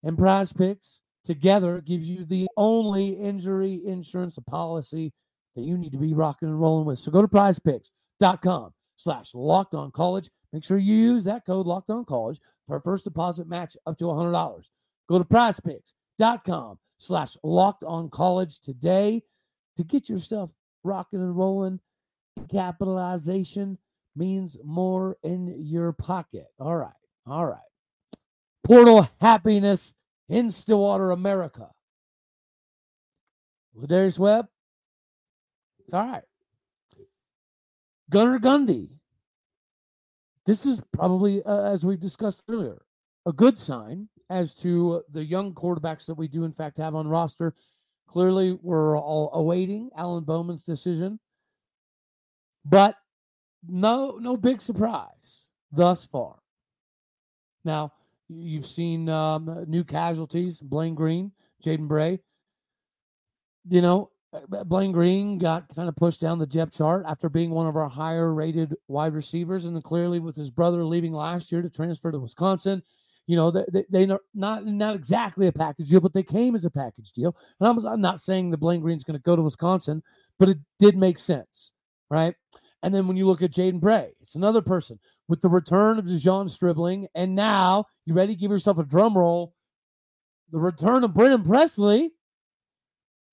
and 0.05 0.17
PrizePicks 0.17 1.01
together 1.25 1.81
gives 1.81 2.09
you 2.09 2.25
the 2.25 2.47
only 2.57 3.09
injury 3.09 3.81
insurance 3.85 4.39
policy 4.47 5.13
that 5.57 5.63
you 5.63 5.79
need 5.79 5.93
to 5.93 5.99
be 5.99 6.13
rocking 6.13 6.49
and 6.49 6.61
rolling 6.61 6.85
with. 6.85 6.99
So 6.99 7.11
go 7.11 7.23
to 7.23 7.29
prizepicks.com 7.29 8.73
slash 8.97 9.31
locked 9.35 9.75
on 9.75 9.91
college. 9.91 10.31
Make 10.53 10.65
sure 10.65 10.79
you 10.79 10.95
use 10.95 11.25
that 11.25 11.47
code 11.47 11.67
locked 11.67 11.91
on 11.91 12.05
college 12.05 12.39
for 12.67 12.77
a 12.77 12.81
first 12.81 13.05
deposit 13.05 13.49
match 13.49 13.77
up 13.87 13.99
to 13.99 14.05
$100. 14.05 14.65
Go 15.09 15.19
to 15.19 15.25
prizepicks.com 15.25 16.79
slash 16.99 17.37
locked 17.43 17.85
on 17.85 18.09
college 18.11 18.59
today 18.61 19.23
to 19.77 19.85
get 19.85 20.09
yourself 20.09 20.53
rocking 20.83 21.21
and 21.21 21.37
rolling. 21.37 21.81
Capitalization 22.51 23.79
means 24.17 24.57
more 24.65 25.17
in 25.23 25.55
your 25.59 25.93
pocket. 25.93 26.47
All 26.59 26.77
right. 26.77 26.91
All 27.27 27.47
right. 27.47 27.59
Portal 28.65 29.09
happiness 29.21 29.95
in 30.29 30.51
Stillwater, 30.51 31.11
America. 31.11 31.71
Ladarius 33.77 34.19
Webb. 34.19 34.47
It's 35.81 35.95
all 35.95 36.07
right. 36.07 36.23
Gunnar 38.11 38.39
Gundy. 38.39 38.91
This 40.47 40.67
is 40.67 40.83
probably, 40.93 41.43
uh, 41.43 41.73
as 41.73 41.85
we've 41.85 42.01
discussed 42.01 42.43
earlier, 42.49 42.83
a 43.27 43.33
good 43.33 43.59
sign 43.59 44.09
as 44.31 44.55
to 44.57 45.03
the 45.11 45.25
young 45.25 45.55
quarterbacks 45.55 46.07
that 46.07 46.15
we 46.15 46.29
do, 46.29 46.45
in 46.45 46.53
fact, 46.53 46.77
have 46.79 46.95
on 46.95 47.09
roster. 47.09 47.55
Clearly, 48.07 48.59
we're 48.63 48.99
all 48.99 49.31
awaiting 49.33 49.91
Alan 49.97 50.25
Bowman's 50.25 50.65
decision, 50.65 51.19
but 52.65 52.97
no, 53.67 54.19
no 54.21 54.37
big 54.37 54.61
surprise 54.61 55.49
thus 55.73 56.07
far. 56.07 56.37
Now, 57.65 57.93
you've 58.29 58.67
seen 58.67 59.09
um, 59.09 59.65
new 59.69 59.85
casualties: 59.85 60.61
Blaine 60.61 60.95
Green, 60.95 61.33
Jaden 61.65 61.89
Bray. 61.89 62.21
You 63.69 63.81
know, 63.81 64.11
Blaine 64.67 64.93
Green 64.93 65.39
got 65.39 65.75
kind 65.75 65.89
of 65.89 65.97
pushed 65.97 66.21
down 66.21 66.39
the 66.39 66.47
depth 66.47 66.77
chart 66.77 67.05
after 67.07 67.29
being 67.29 67.51
one 67.51 67.67
of 67.67 67.77
our 67.77 67.89
higher 67.89 68.33
rated 68.33 68.75
wide 68.89 69.15
receivers, 69.15 69.65
and 69.65 69.75
then 69.75 69.83
clearly 69.83 70.21
with 70.21 70.37
his 70.37 70.51
brother 70.51 70.85
leaving 70.85 71.13
last 71.13 71.53
year 71.53 71.63
to 71.63 71.71
transfer 71.71 72.11
to 72.11 72.19
Wisconsin, 72.19 72.83
you 73.27 73.37
know, 73.37 73.51
they, 73.51 73.85
they, 73.91 74.05
are 74.05 74.21
not 74.35 74.67
not 74.67 74.95
exactly 74.95 75.47
a 75.47 75.53
package 75.53 75.89
deal, 75.89 76.01
but 76.01 76.13
they 76.13 76.23
came 76.23 76.55
as 76.55 76.65
a 76.65 76.71
package 76.71 77.13
deal. 77.13 77.37
And 77.61 77.69
I'm, 77.69 77.87
I'm 77.87 78.01
not 78.01 78.21
saying 78.21 78.51
the 78.51 78.59
Blaine 78.59 78.81
Green's 78.81 79.05
going 79.05 79.19
to 79.19 79.23
go 79.23 79.37
to 79.37 79.43
Wisconsin, 79.43 80.03
but 80.39 80.49
it 80.49 80.59
did 80.79 80.97
make 80.97 81.19
sense, 81.19 81.73
right? 82.11 82.35
And 82.83 82.95
then 82.95 83.09
when 83.09 83.17
you 83.17 83.27
look 83.27 83.41
at 83.41 83.53
Jaden 83.53 83.81
Bray, 83.81 84.13
it's 84.21 84.35
another 84.35 84.61
person 84.61 84.99
with 85.29 85.41
the 85.41 85.49
return 85.49 85.99
of 85.99 86.05
De'Zhaun 86.05 86.51
Stribling, 86.51 87.09
and 87.15 87.35
now 87.35 87.87
you 88.05 88.15
ready 88.15 88.35
to 88.35 88.41
give 88.41 88.51
yourself 88.51 88.79
a 88.79 88.85
drum 88.85 89.17
roll. 89.17 89.55
The 90.53 90.59
return 90.59 91.05
of 91.05 91.15
Brennan 91.15 91.43
Presley, 91.43 92.13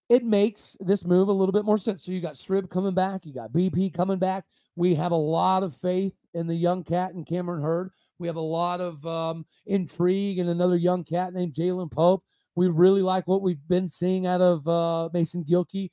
it 0.10 0.24
makes 0.24 0.78
this 0.80 1.06
move 1.06 1.28
a 1.28 1.34
little 1.34 1.52
bit 1.52 1.66
more 1.66 1.78
sense. 1.78 2.04
So 2.04 2.12
you 2.12 2.22
got 2.22 2.36
Strib 2.36 2.70
coming 2.70 2.94
back, 2.94 3.26
you 3.26 3.34
got 3.34 3.52
BP 3.52 3.94
coming 3.94 4.20
back. 4.20 4.46
We 4.76 4.96
have 4.96 5.12
a 5.12 5.16
lot 5.16 5.64
of 5.64 5.76
faith 5.76 6.14
in 6.34 6.48
the 6.48 6.56
young 6.56 6.84
cat 6.84 7.14
and 7.14 7.26
Cameron 7.26 7.62
Hurd. 7.62 7.92
We 8.20 8.28
have 8.28 8.38
a 8.38 8.42
lot 8.42 8.82
of 8.82 9.06
um, 9.06 9.46
intrigue 9.66 10.40
in 10.40 10.48
another 10.48 10.78
young 10.78 11.04
cat 11.04 11.34
named 11.34 11.54
Jalen 11.54 11.92
Pope. 11.92 12.24
We 12.56 12.68
really 12.68 13.02
like 13.02 13.28
what 13.28 13.42
we've 13.42 13.68
been 13.68 13.88
seeing 13.88 14.28
out 14.28 14.42
of 14.42 14.68
uh, 14.68 15.10
Mason 15.14 15.44
Gilkey, 15.44 15.90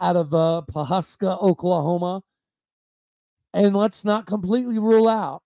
out 0.00 0.16
of 0.16 0.34
uh, 0.34 0.62
Pawhuska, 0.70 1.42
Oklahoma. 1.42 2.22
And 3.54 3.76
let's 3.76 4.04
not 4.04 4.26
completely 4.26 4.80
rule 4.80 5.08
out 5.08 5.42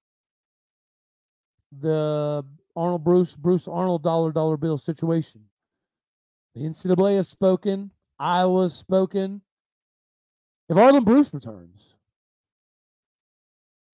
the 1.71 2.43
Arnold 2.75 3.05
Bruce, 3.05 3.37
Bruce 3.37 3.69
Arnold 3.69 4.03
dollar 4.03 4.33
dollar 4.33 4.57
bill 4.57 4.79
situation. 4.79 5.43
The 6.55 6.63
NCAA 6.63 7.17
has 7.17 7.29
spoken. 7.29 7.91
Iowa's 8.19 8.75
spoken. 8.75 9.43
If 10.71 10.77
Arland 10.77 11.05
Bruce 11.05 11.33
returns, 11.35 11.97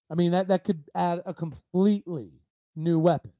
I 0.08 0.14
mean 0.14 0.30
that 0.30 0.46
that 0.46 0.62
could 0.62 0.84
add 0.94 1.20
a 1.26 1.34
completely 1.34 2.30
new 2.76 3.00
weapon. 3.00 3.32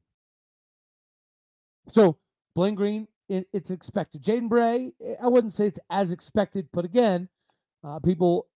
So 1.87 2.16
Blaine 2.57 2.75
Green, 2.75 3.07
it, 3.28 3.47
it's 3.52 3.71
expected. 3.71 4.25
Jaden 4.25 4.49
Bray, 4.49 4.93
I 5.23 5.28
wouldn't 5.28 5.54
say 5.54 5.69
it's 5.69 5.78
as 5.88 6.11
expected, 6.11 6.69
but 6.73 6.85
again, 6.85 7.28
uh, 7.85 8.00
people 8.00 8.49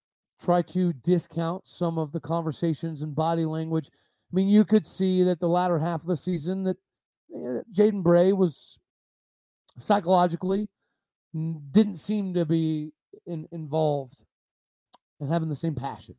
try 0.42 0.62
to 0.62 0.92
discount 0.92 1.66
some 1.66 1.98
of 1.98 2.12
the 2.12 2.20
conversations 2.20 3.02
and 3.02 3.14
body 3.14 3.44
language. 3.44 3.90
I 3.92 4.34
mean, 4.34 4.48
you 4.48 4.64
could 4.64 4.86
see 4.86 5.22
that 5.24 5.40
the 5.40 5.48
latter 5.48 5.78
half 5.78 6.02
of 6.02 6.06
the 6.06 6.16
season 6.16 6.64
that 6.64 6.76
Jaden 7.72 8.02
Bray 8.02 8.32
was 8.32 8.78
psychologically 9.78 10.68
didn't 11.34 11.96
seem 11.96 12.34
to 12.34 12.44
be 12.44 12.92
in, 13.26 13.48
involved 13.52 14.24
and 15.20 15.30
having 15.30 15.48
the 15.48 15.54
same 15.54 15.74
passion. 15.74 16.14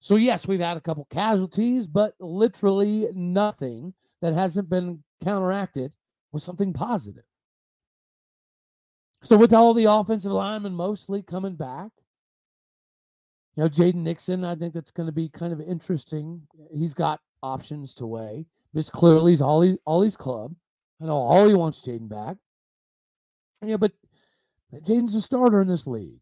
So 0.00 0.16
yes, 0.16 0.46
we've 0.46 0.60
had 0.60 0.76
a 0.76 0.80
couple 0.80 1.06
casualties, 1.10 1.86
but 1.86 2.14
literally 2.20 3.08
nothing 3.14 3.94
that 4.22 4.34
hasn't 4.34 4.68
been 4.68 5.02
counteracted 5.24 5.92
with 6.32 6.42
something 6.42 6.72
positive. 6.72 7.24
So 9.22 9.36
with 9.36 9.52
all 9.52 9.74
the 9.74 9.90
offensive 9.90 10.30
linemen 10.30 10.74
mostly 10.74 11.22
coming 11.22 11.56
back, 11.56 11.90
you 13.58 13.64
know, 13.64 13.70
Jaden 13.70 13.96
Nixon, 13.96 14.44
I 14.44 14.54
think 14.54 14.72
that's 14.72 14.92
going 14.92 15.08
to 15.08 15.12
be 15.12 15.28
kind 15.28 15.52
of 15.52 15.60
interesting. 15.60 16.42
He's 16.72 16.94
got 16.94 17.18
options 17.42 17.92
to 17.94 18.06
weigh. 18.06 18.46
This 18.72 18.88
clearly 18.88 19.32
is 19.32 19.42
Ollie 19.42 19.78
Ollie's 19.84 20.16
club. 20.16 20.54
I 21.02 21.06
know 21.06 21.16
Ollie 21.16 21.56
wants 21.56 21.82
Jaden 21.82 22.08
back. 22.08 22.36
Yeah, 23.60 23.76
but 23.76 23.90
Jaden's 24.72 25.16
a 25.16 25.20
starter 25.20 25.60
in 25.60 25.66
this 25.66 25.88
league, 25.88 26.20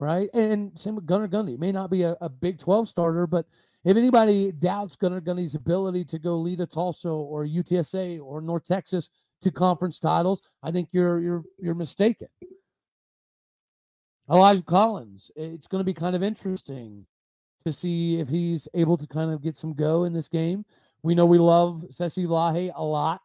right? 0.00 0.30
And 0.32 0.72
same 0.78 0.94
with 0.94 1.04
Gunnar 1.04 1.28
Gundy. 1.28 1.58
May 1.58 1.70
not 1.70 1.90
be 1.90 2.00
a, 2.00 2.16
a 2.22 2.30
Big 2.30 2.58
12 2.58 2.88
starter, 2.88 3.26
but 3.26 3.44
if 3.84 3.98
anybody 3.98 4.50
doubts 4.50 4.96
Gunnar 4.96 5.20
Gundy's 5.20 5.54
ability 5.54 6.06
to 6.06 6.18
go 6.18 6.38
lead 6.38 6.62
a 6.62 6.66
Tulsa 6.66 7.10
or 7.10 7.44
UTSA 7.44 8.22
or 8.22 8.40
North 8.40 8.66
Texas 8.66 9.10
to 9.42 9.50
conference 9.50 9.98
titles, 9.98 10.40
I 10.62 10.70
think 10.70 10.88
you're 10.92 11.20
you're 11.20 11.42
you're 11.58 11.74
mistaken. 11.74 12.28
Elijah 14.30 14.62
Collins, 14.62 15.30
it's 15.36 15.66
going 15.66 15.80
to 15.80 15.84
be 15.84 15.94
kind 15.94 16.16
of 16.16 16.22
interesting 16.22 17.06
to 17.66 17.72
see 17.72 18.20
if 18.20 18.28
he's 18.28 18.68
able 18.74 18.96
to 18.96 19.06
kind 19.06 19.32
of 19.32 19.42
get 19.42 19.56
some 19.56 19.74
go 19.74 20.04
in 20.04 20.12
this 20.12 20.28
game. 20.28 20.64
We 21.02 21.14
know 21.14 21.26
we 21.26 21.38
love 21.38 21.84
Sesi 21.92 22.26
Lahe 22.26 22.72
a 22.74 22.82
lot, 22.84 23.20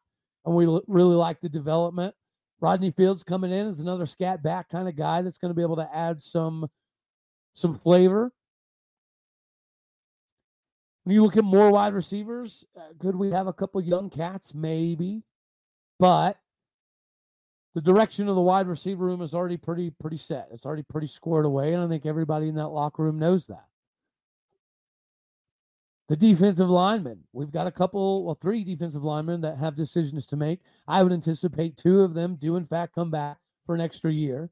and 0.45 0.55
we 0.55 0.65
l- 0.65 0.83
really 0.87 1.15
like 1.15 1.39
the 1.39 1.49
development. 1.49 2.13
Rodney 2.61 2.91
Fields 2.91 3.23
coming 3.23 3.51
in 3.51 3.67
is 3.67 3.79
another 3.79 4.05
scat 4.05 4.43
back 4.43 4.69
kind 4.69 4.89
of 4.89 4.95
guy 4.95 5.21
that's 5.21 5.37
going 5.37 5.49
to 5.49 5.55
be 5.55 5.61
able 5.61 5.77
to 5.77 5.89
add 5.95 6.21
some 6.21 6.67
some 7.53 7.77
flavor. 7.77 8.31
When 11.03 11.13
you 11.15 11.23
look 11.23 11.37
at 11.37 11.43
more 11.43 11.71
wide 11.71 11.93
receivers, 11.93 12.65
uh, 12.77 12.93
could 12.99 13.15
we 13.15 13.31
have 13.31 13.47
a 13.47 13.53
couple 13.53 13.81
young 13.81 14.09
cats? 14.09 14.53
Maybe, 14.53 15.23
but 15.97 16.37
the 17.75 17.81
direction 17.81 18.27
of 18.27 18.35
the 18.35 18.41
wide 18.41 18.67
receiver 18.67 19.05
room 19.05 19.21
is 19.21 19.35
already 19.35 19.57
pretty 19.57 19.91
pretty 19.91 20.17
set. 20.17 20.49
It's 20.51 20.65
already 20.65 20.83
pretty 20.83 21.07
squared 21.07 21.45
away, 21.45 21.73
and 21.73 21.83
I 21.83 21.87
think 21.87 22.05
everybody 22.05 22.47
in 22.47 22.55
that 22.55 22.69
locker 22.69 23.03
room 23.03 23.19
knows 23.19 23.47
that. 23.47 23.65
The 26.07 26.15
defensive 26.15 26.69
linemen, 26.69 27.25
we've 27.33 27.51
got 27.51 27.67
a 27.67 27.71
couple, 27.71 28.25
well, 28.25 28.33
three 28.33 28.63
defensive 28.63 29.03
linemen 29.03 29.41
that 29.41 29.59
have 29.59 29.75
decisions 29.75 30.25
to 30.27 30.35
make. 30.35 30.61
I 30.87 31.03
would 31.03 31.13
anticipate 31.13 31.77
two 31.77 32.01
of 32.01 32.15
them 32.15 32.35
do, 32.35 32.55
in 32.55 32.65
fact, 32.65 32.95
come 32.95 33.11
back 33.11 33.37
for 33.67 33.75
an 33.75 33.81
extra 33.81 34.11
year. 34.11 34.49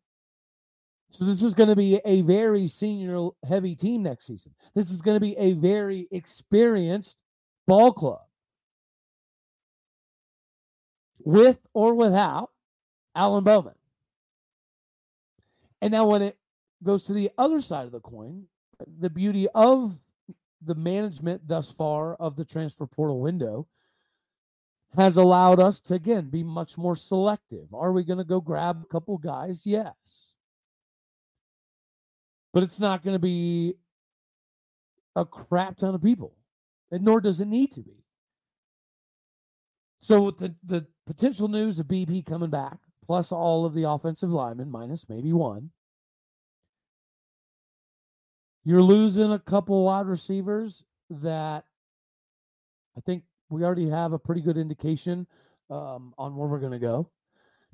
So 1.10 1.26
this 1.26 1.42
is 1.42 1.56
going 1.56 1.70
to 1.70 1.76
be 1.76 2.00
a 2.06 2.22
very 2.22 2.68
senior 2.68 3.30
heavy 3.48 3.76
team 3.76 4.04
next 4.04 4.28
season. 4.28 4.54
This 4.76 4.92
is 4.92 5.02
going 5.02 5.16
to 5.16 5.22
be 5.22 5.36
a 5.38 5.54
very 5.54 6.08
experienced 6.12 7.24
ball 7.66 7.92
club. 7.92 8.22
With 11.24 11.58
or 11.74 11.96
without 11.96 12.52
Alan 13.18 13.44
Bowman. 13.44 13.74
And 15.82 15.92
now 15.92 16.06
when 16.06 16.22
it 16.22 16.38
goes 16.84 17.06
to 17.06 17.14
the 17.14 17.32
other 17.38 17.62
side 17.62 17.86
of 17.86 17.92
the 17.92 18.00
coin, 18.00 18.46
the 19.00 19.10
beauty 19.10 19.48
of 19.56 20.00
the 20.62 20.76
management 20.76 21.48
thus 21.48 21.72
far 21.72 22.16
of 22.16 22.36
the 22.36 22.46
transfer 22.46 22.86
portal 22.86 23.20
window 23.20 23.68
has 24.96 25.18
allowed 25.18 25.60
us 25.60 25.80
to 25.80 25.96
again 25.96 26.30
be 26.30 26.44
much 26.44 26.78
more 26.78 26.96
selective. 26.96 27.74
Are 27.74 27.92
we 27.92 28.04
going 28.04 28.20
to 28.20 28.24
go 28.24 28.40
grab 28.40 28.84
a 28.84 28.88
couple 28.88 29.18
guys? 29.18 29.66
Yes. 29.66 30.36
But 32.54 32.64
it's 32.64 32.80
not 32.80 33.04
going 33.04 33.16
to 33.16 33.20
be 33.20 33.76
a 35.16 35.26
crap 35.26 35.78
ton 35.78 35.96
of 35.96 36.02
people, 36.02 36.36
and 36.92 37.04
nor 37.04 37.20
does 37.20 37.42
it 37.42 37.48
need 37.48 37.72
to 37.74 37.82
be. 37.82 38.04
So 40.00 40.24
with 40.24 40.38
the, 40.38 40.56
the 40.64 40.86
potential 41.06 41.48
news 41.48 41.80
of 41.80 41.88
BP 41.88 42.26
coming 42.26 42.50
back, 42.50 42.78
plus 43.08 43.32
all 43.32 43.66
of 43.66 43.74
the 43.74 43.90
offensive 43.90 44.30
linemen, 44.30 44.70
minus 44.70 45.08
maybe 45.10 45.32
one, 45.32 45.72
you're 48.66 48.84
losing 48.84 49.32
a 49.32 49.40
couple 49.40 49.86
wide 49.86 50.06
receivers 50.06 50.84
that 51.10 51.64
I 52.98 53.02
think 53.06 53.24
we 53.50 53.64
already 53.64 53.90
have 53.90 54.12
a 54.12 54.20
pretty 54.20 54.42
good 54.42 54.58
indication 54.58 55.26
um, 55.70 56.14
on 56.18 56.36
where 56.36 56.50
we're 56.50 56.60
going 56.60 56.74
to 56.74 56.80
go. 56.80 57.10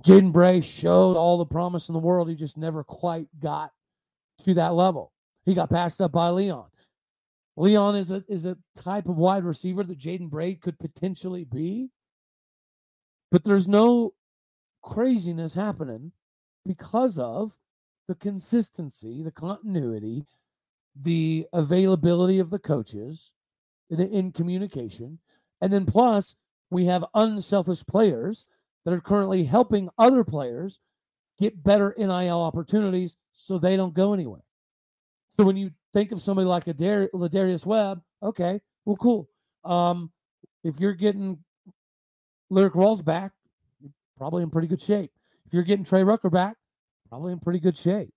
Jaden 0.06 0.32
Bray 0.32 0.62
showed 0.62 1.16
all 1.16 1.40
the 1.40 1.46
promise 1.46 1.90
in 1.90 1.94
the 1.94 2.00
world. 2.00 2.30
He 2.30 2.36
just 2.36 2.58
never 2.58 2.84
quite 2.84 3.28
got 3.40 3.72
to 4.40 4.54
that 4.54 4.76
level. 4.76 5.14
He 5.46 5.56
got 5.56 5.70
passed 5.70 6.00
up 6.00 6.12
by 6.12 6.30
Leon. 6.30 6.68
Leon 7.56 7.96
is 7.96 8.12
a 8.12 8.24
is 8.28 8.46
a 8.46 8.58
type 8.76 9.08
of 9.08 9.18
wide 9.18 9.44
receiver 9.44 9.84
that 9.84 10.00
Jaden 10.00 10.30
Bray 10.30 10.56
could 10.56 10.80
potentially 10.80 11.44
be, 11.44 11.90
but 13.32 13.44
there's 13.44 13.68
no 13.68 14.14
craziness 14.84 15.56
happening 15.56 16.12
because 16.66 17.18
of 17.18 17.58
the 18.08 18.16
consistency, 18.16 19.24
the 19.24 19.32
continuity, 19.32 20.26
the 21.02 21.48
availability 21.54 22.40
of 22.40 22.50
the 22.50 22.60
coaches 22.60 23.32
in, 23.90 24.00
in 24.02 24.32
communication. 24.32 25.18
And 25.62 25.72
then 25.72 25.86
plus, 25.86 26.36
we 26.70 26.86
have 26.86 27.06
unselfish 27.14 27.86
players 27.86 28.46
that 28.86 28.94
are 28.94 29.02
currently 29.02 29.46
helping 29.46 29.90
other 29.98 30.24
players 30.24 30.80
get 31.40 31.64
better 31.64 31.96
NIL 31.98 32.42
opportunities 32.42 33.18
so 33.32 33.58
they 33.58 33.76
don't 33.78 33.94
go 33.94 34.14
anywhere. 34.14 34.44
So 35.38 35.44
when 35.44 35.58
you 35.58 35.72
think 35.94 36.12
of 36.12 36.22
somebody 36.22 36.48
like 36.48 36.68
a 36.68 36.74
Dar- 36.74 37.10
Ladarius 37.14 37.66
Webb, 37.66 38.02
okay, 38.22 38.60
well, 38.86 38.98
cool. 38.98 39.30
Um, 39.64 40.12
if 40.64 40.80
you're 40.80 40.94
getting 40.94 41.40
Lyrik 42.52 42.74
Rawls 42.74 43.04
back, 43.04 43.32
probably 44.18 44.44
in 44.44 44.50
pretty 44.50 44.68
good 44.68 44.82
shape. 44.82 45.12
If 45.46 45.54
you're 45.54 45.64
getting 45.64 45.86
Trey 45.86 46.04
Rucker 46.04 46.30
back, 46.30 46.56
probably 47.10 47.34
in 47.34 47.40
pretty 47.40 47.60
good 47.60 47.78
shape 47.78 48.14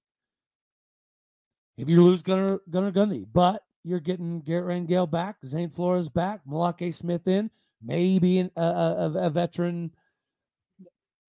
if 1.77 1.89
you 1.89 2.03
lose 2.03 2.23
Gunnar 2.23 2.61
Gunnar 2.71 2.93
Gundy, 2.93 3.27
but 3.31 3.63
you're 3.85 4.01
getting 4.01 4.41
Garrett 4.41 4.89
Rangel 4.89 5.11
back, 5.11 5.37
Zane 5.45 5.71
Flores 5.71 6.09
back, 6.09 6.41
Malake 6.49 6.93
Smith 6.95 7.29
in, 7.29 7.51
maybe 7.83 8.39
an, 8.39 8.51
a, 8.57 8.63
a, 8.63 9.13
a, 9.27 9.31
veteran 9.31 9.93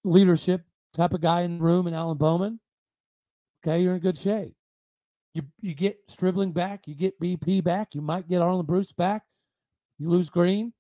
leadership 0.04 0.64
type 0.94 1.14
of 1.14 1.22
guy 1.22 1.42
in 1.42 1.60
the 1.60 1.64
room, 1.64 1.86
and 1.86 1.96
Alan 1.96 2.18
Bowman. 2.18 2.60
Okay, 3.62 3.82
you're 3.82 3.96
in 3.96 4.00
good 4.00 4.18
shape. 4.18 4.54
You 5.34 5.44
you 5.62 5.74
get 5.74 6.00
Stribling 6.08 6.52
back, 6.52 6.88
you 6.88 6.96
get 6.96 7.20
BP 7.20 7.64
back, 7.64 7.94
you 7.94 8.02
might 8.02 8.28
get 8.28 8.42
Arland 8.42 8.68
Bruce 8.68 8.92
back. 8.92 9.24
You 10.00 10.10
lose 10.10 10.30
Green, 10.30 10.74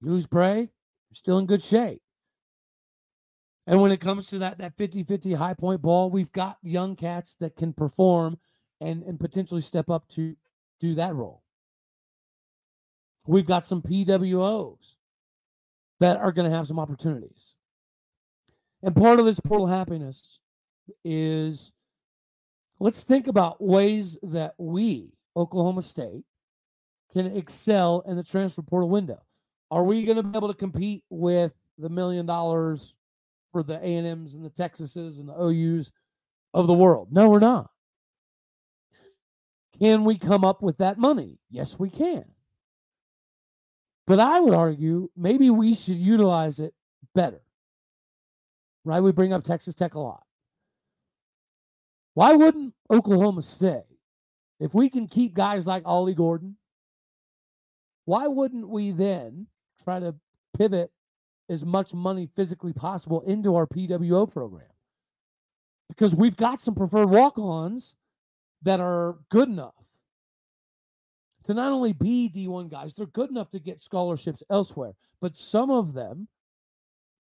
you 0.00 0.10
lose 0.10 0.26
Bray, 0.26 0.58
you're 0.58 1.14
still 1.14 1.38
in 1.38 1.46
good 1.46 1.62
shape. 1.62 2.02
And 3.66 3.80
when 3.80 3.90
it 3.90 4.00
comes 4.00 4.28
to 4.28 4.38
that 4.38 4.58
that 4.58 4.76
50-50 4.76 5.36
high 5.36 5.54
point 5.54 5.82
ball, 5.82 6.10
we've 6.10 6.32
got 6.32 6.58
young 6.62 6.94
cats 6.96 7.34
that 7.40 7.56
can 7.56 7.72
perform 7.72 8.38
and 8.80 9.02
and 9.02 9.18
potentially 9.18 9.60
step 9.60 9.90
up 9.90 10.08
to 10.10 10.36
do 10.80 10.94
that 10.94 11.14
role. 11.14 11.42
We've 13.26 13.46
got 13.46 13.66
some 13.66 13.82
PWOs 13.82 14.96
that 15.98 16.16
are 16.18 16.32
going 16.32 16.48
to 16.48 16.56
have 16.56 16.66
some 16.66 16.78
opportunities. 16.78 17.54
And 18.82 18.94
part 18.94 19.18
of 19.18 19.26
this 19.26 19.40
portal 19.40 19.66
happiness 19.66 20.40
is 21.04 21.72
let's 22.78 23.02
think 23.02 23.26
about 23.26 23.60
ways 23.60 24.18
that 24.22 24.54
we, 24.58 25.12
Oklahoma 25.36 25.82
State, 25.82 26.24
can 27.12 27.26
excel 27.36 28.04
in 28.06 28.16
the 28.16 28.22
transfer 28.22 28.62
portal 28.62 28.88
window. 28.88 29.22
Are 29.70 29.82
we 29.82 30.04
going 30.04 30.18
to 30.18 30.22
be 30.22 30.36
able 30.36 30.48
to 30.48 30.54
compete 30.54 31.02
with 31.10 31.52
the 31.78 31.88
million 31.88 32.26
dollars 32.26 32.94
for 33.56 33.62
the 33.62 33.78
A&Ms 33.82 34.34
and 34.34 34.44
the 34.44 34.50
Texases 34.50 35.18
and 35.18 35.30
the 35.30 35.32
OUs 35.32 35.90
of 36.52 36.66
the 36.66 36.74
world? 36.74 37.08
No, 37.10 37.30
we're 37.30 37.38
not. 37.38 37.70
Can 39.78 40.04
we 40.04 40.18
come 40.18 40.44
up 40.44 40.60
with 40.60 40.76
that 40.76 40.98
money? 40.98 41.38
Yes, 41.48 41.78
we 41.78 41.88
can. 41.88 42.26
But 44.06 44.20
I 44.20 44.40
would 44.40 44.52
argue 44.52 45.08
maybe 45.16 45.48
we 45.48 45.74
should 45.74 45.96
utilize 45.96 46.60
it 46.60 46.74
better. 47.14 47.40
Right? 48.84 49.00
We 49.00 49.12
bring 49.12 49.32
up 49.32 49.42
Texas 49.42 49.74
Tech 49.74 49.94
a 49.94 50.00
lot. 50.00 50.22
Why 52.12 52.34
wouldn't 52.34 52.74
Oklahoma 52.90 53.40
State, 53.40 53.84
if 54.60 54.74
we 54.74 54.90
can 54.90 55.08
keep 55.08 55.32
guys 55.32 55.66
like 55.66 55.84
Ollie 55.86 56.14
Gordon, 56.14 56.58
why 58.04 58.26
wouldn't 58.26 58.68
we 58.68 58.90
then 58.90 59.46
try 59.82 59.98
to 59.98 60.14
pivot 60.58 60.90
as 61.48 61.64
much 61.64 61.94
money 61.94 62.28
physically 62.34 62.72
possible 62.72 63.22
into 63.22 63.54
our 63.54 63.66
PWO 63.66 64.30
program? 64.30 64.66
Because 65.88 66.14
we've 66.14 66.36
got 66.36 66.60
some 66.60 66.74
preferred 66.74 67.10
walk 67.10 67.38
ons 67.38 67.94
that 68.62 68.80
are 68.80 69.16
good 69.30 69.48
enough 69.48 69.74
to 71.44 71.54
not 71.54 71.70
only 71.70 71.92
be 71.92 72.28
D1 72.28 72.70
guys, 72.70 72.94
they're 72.94 73.06
good 73.06 73.30
enough 73.30 73.50
to 73.50 73.60
get 73.60 73.80
scholarships 73.80 74.42
elsewhere. 74.50 74.94
But 75.20 75.36
some 75.36 75.70
of 75.70 75.94
them, 75.94 76.26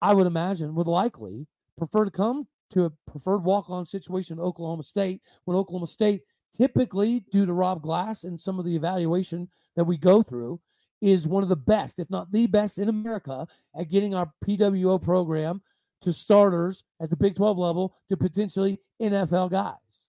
I 0.03 0.13
would 0.13 0.27
imagine, 0.27 0.75
would 0.75 0.89
likely 0.89 1.47
prefer 1.77 2.05
to 2.05 2.11
come 2.11 2.49
to 2.71 2.85
a 2.85 2.91
preferred 3.11 3.45
walk 3.45 3.71
on 3.71 3.87
situation 3.87 4.39
in 4.39 4.45
Oklahoma 4.45 4.83
State 4.83 5.23
when 5.45 5.57
Oklahoma 5.57 5.87
State, 5.87 6.23
typically 6.53 7.25
due 7.31 7.47
to 7.47 7.53
Rob 7.53 7.81
Glass 7.81 8.25
and 8.25 8.39
some 8.39 8.59
of 8.59 8.65
the 8.65 8.75
evaluation 8.75 9.49
that 9.77 9.85
we 9.85 9.97
go 9.97 10.23
through, 10.23 10.61
is 11.01 11.27
one 11.27 11.43
of 11.43 11.49
the 11.49 11.57
best, 11.57 11.99
if 11.99 12.11
not 12.11 12.31
the 12.33 12.47
best 12.47 12.79
in 12.79 12.89
America, 12.89 13.47
at 13.79 13.91
getting 13.91 14.15
our 14.15 14.33
PWO 14.45 15.01
program 15.01 15.63
to 16.01 16.13
starters 16.13 16.85
at 17.01 17.11
the 17.11 17.17
Big 17.17 17.35
12 17.35 17.59
level 17.59 17.95
to 18.09 18.17
potentially 18.17 18.79
NFL 19.01 19.51
guys. 19.51 20.09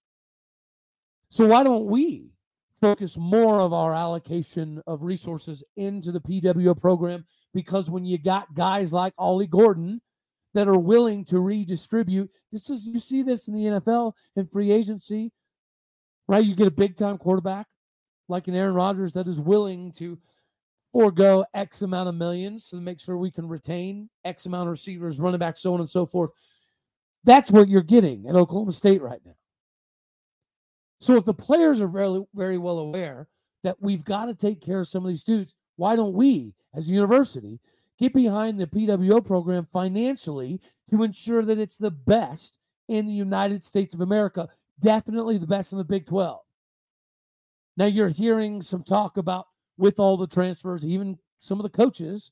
So 1.29 1.45
why 1.45 1.63
don't 1.63 1.85
we 1.85 2.31
focus 2.81 3.17
more 3.17 3.59
of 3.59 3.73
our 3.73 3.93
allocation 3.93 4.81
of 4.87 5.03
resources 5.03 5.63
into 5.77 6.11
the 6.11 6.21
PWO 6.21 6.79
program? 6.79 7.25
Because 7.53 7.89
when 7.89 8.05
you 8.05 8.17
got 8.17 8.53
guys 8.53 8.93
like 8.93 9.13
Ollie 9.17 9.47
Gordon 9.47 10.01
that 10.53 10.67
are 10.67 10.77
willing 10.77 11.25
to 11.25 11.39
redistribute, 11.39 12.29
this 12.51 12.69
is 12.69 12.87
you 12.87 12.99
see 12.99 13.21
this 13.21 13.47
in 13.47 13.53
the 13.53 13.65
NFL 13.65 14.13
and 14.35 14.51
free 14.51 14.71
agency, 14.71 15.31
right? 16.27 16.43
You 16.43 16.55
get 16.55 16.67
a 16.67 16.71
big 16.71 16.97
time 16.97 17.17
quarterback 17.17 17.67
like 18.27 18.47
an 18.47 18.55
Aaron 18.55 18.75
Rodgers 18.75 19.13
that 19.13 19.27
is 19.27 19.39
willing 19.39 19.91
to 19.93 20.17
forego 20.91 21.45
X 21.53 21.81
amount 21.81 22.09
of 22.09 22.15
millions 22.15 22.67
to 22.69 22.77
make 22.77 22.99
sure 22.99 23.17
we 23.17 23.31
can 23.31 23.47
retain 23.47 24.09
X 24.25 24.45
amount 24.45 24.67
of 24.67 24.71
receivers, 24.71 25.19
running 25.19 25.39
back, 25.39 25.57
so 25.57 25.73
on 25.73 25.79
and 25.79 25.89
so 25.89 26.05
forth. 26.05 26.31
That's 27.23 27.51
what 27.51 27.67
you're 27.67 27.81
getting 27.81 28.27
at 28.27 28.35
Oklahoma 28.35 28.71
State 28.71 29.01
right 29.01 29.19
now. 29.25 29.35
So 31.01 31.15
if 31.15 31.25
the 31.25 31.33
players 31.33 31.79
are 31.79 31.87
very, 31.87 32.23
very 32.33 32.57
well 32.57 32.79
aware 32.79 33.27
that 33.63 33.81
we've 33.81 34.03
got 34.03 34.25
to 34.25 34.35
take 34.35 34.61
care 34.61 34.79
of 34.79 34.87
some 34.87 35.03
of 35.05 35.09
these 35.09 35.23
dudes, 35.23 35.53
why 35.75 35.95
don't 35.95 36.13
we, 36.13 36.53
as 36.73 36.87
a 36.87 36.91
university, 36.91 37.59
get 37.97 38.13
behind 38.13 38.59
the 38.59 38.67
PWO 38.67 39.25
program 39.25 39.67
financially 39.71 40.61
to 40.89 41.03
ensure 41.03 41.43
that 41.43 41.59
it's 41.59 41.77
the 41.77 41.91
best 41.91 42.59
in 42.87 43.05
the 43.05 43.13
United 43.13 43.63
States 43.63 43.93
of 43.93 44.01
America, 44.01 44.49
definitely 44.79 45.37
the 45.37 45.47
best 45.47 45.71
in 45.71 45.77
the 45.77 45.83
Big 45.83 46.05
12. 46.05 46.39
Now 47.77 47.85
you're 47.85 48.09
hearing 48.09 48.61
some 48.61 48.83
talk 48.83 49.17
about 49.17 49.47
with 49.79 49.97
all 49.97 50.17
the 50.17 50.27
transfers, 50.27 50.85
even 50.85 51.17
some 51.39 51.57
of 51.57 51.63
the 51.63 51.69
coaches, 51.69 52.31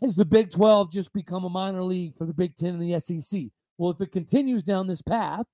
has 0.00 0.16
the 0.16 0.24
Big 0.24 0.50
12 0.50 0.90
just 0.90 1.12
become 1.12 1.44
a 1.44 1.50
minor 1.50 1.82
league 1.82 2.16
for 2.16 2.24
the 2.24 2.32
Big 2.32 2.56
10 2.56 2.70
and 2.70 2.82
the 2.82 2.98
SEC? 2.98 3.42
Well, 3.76 3.90
if 3.90 4.00
it 4.00 4.10
continues 4.10 4.62
down 4.62 4.86
this 4.86 5.02
path, 5.02 5.44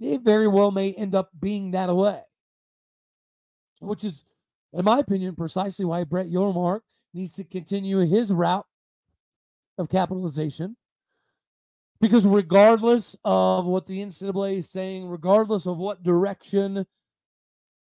it 0.00 0.22
very 0.22 0.48
well 0.48 0.70
may 0.70 0.92
end 0.92 1.14
up 1.14 1.30
being 1.38 1.72
that 1.72 1.94
way. 1.94 2.22
Which 3.80 4.02
is, 4.02 4.24
in 4.72 4.84
my 4.84 4.98
opinion, 4.98 5.36
precisely 5.36 5.84
why 5.84 6.04
Brett 6.04 6.28
Yormark 6.28 6.80
needs 7.12 7.34
to 7.34 7.44
continue 7.44 7.98
his 7.98 8.32
route 8.32 8.66
of 9.76 9.90
capitalization. 9.90 10.76
Because 12.00 12.26
regardless 12.26 13.14
of 13.26 13.66
what 13.66 13.84
the 13.84 14.00
NCAA 14.00 14.58
is 14.58 14.70
saying, 14.70 15.06
regardless 15.06 15.66
of 15.66 15.76
what 15.76 16.02
direction 16.02 16.86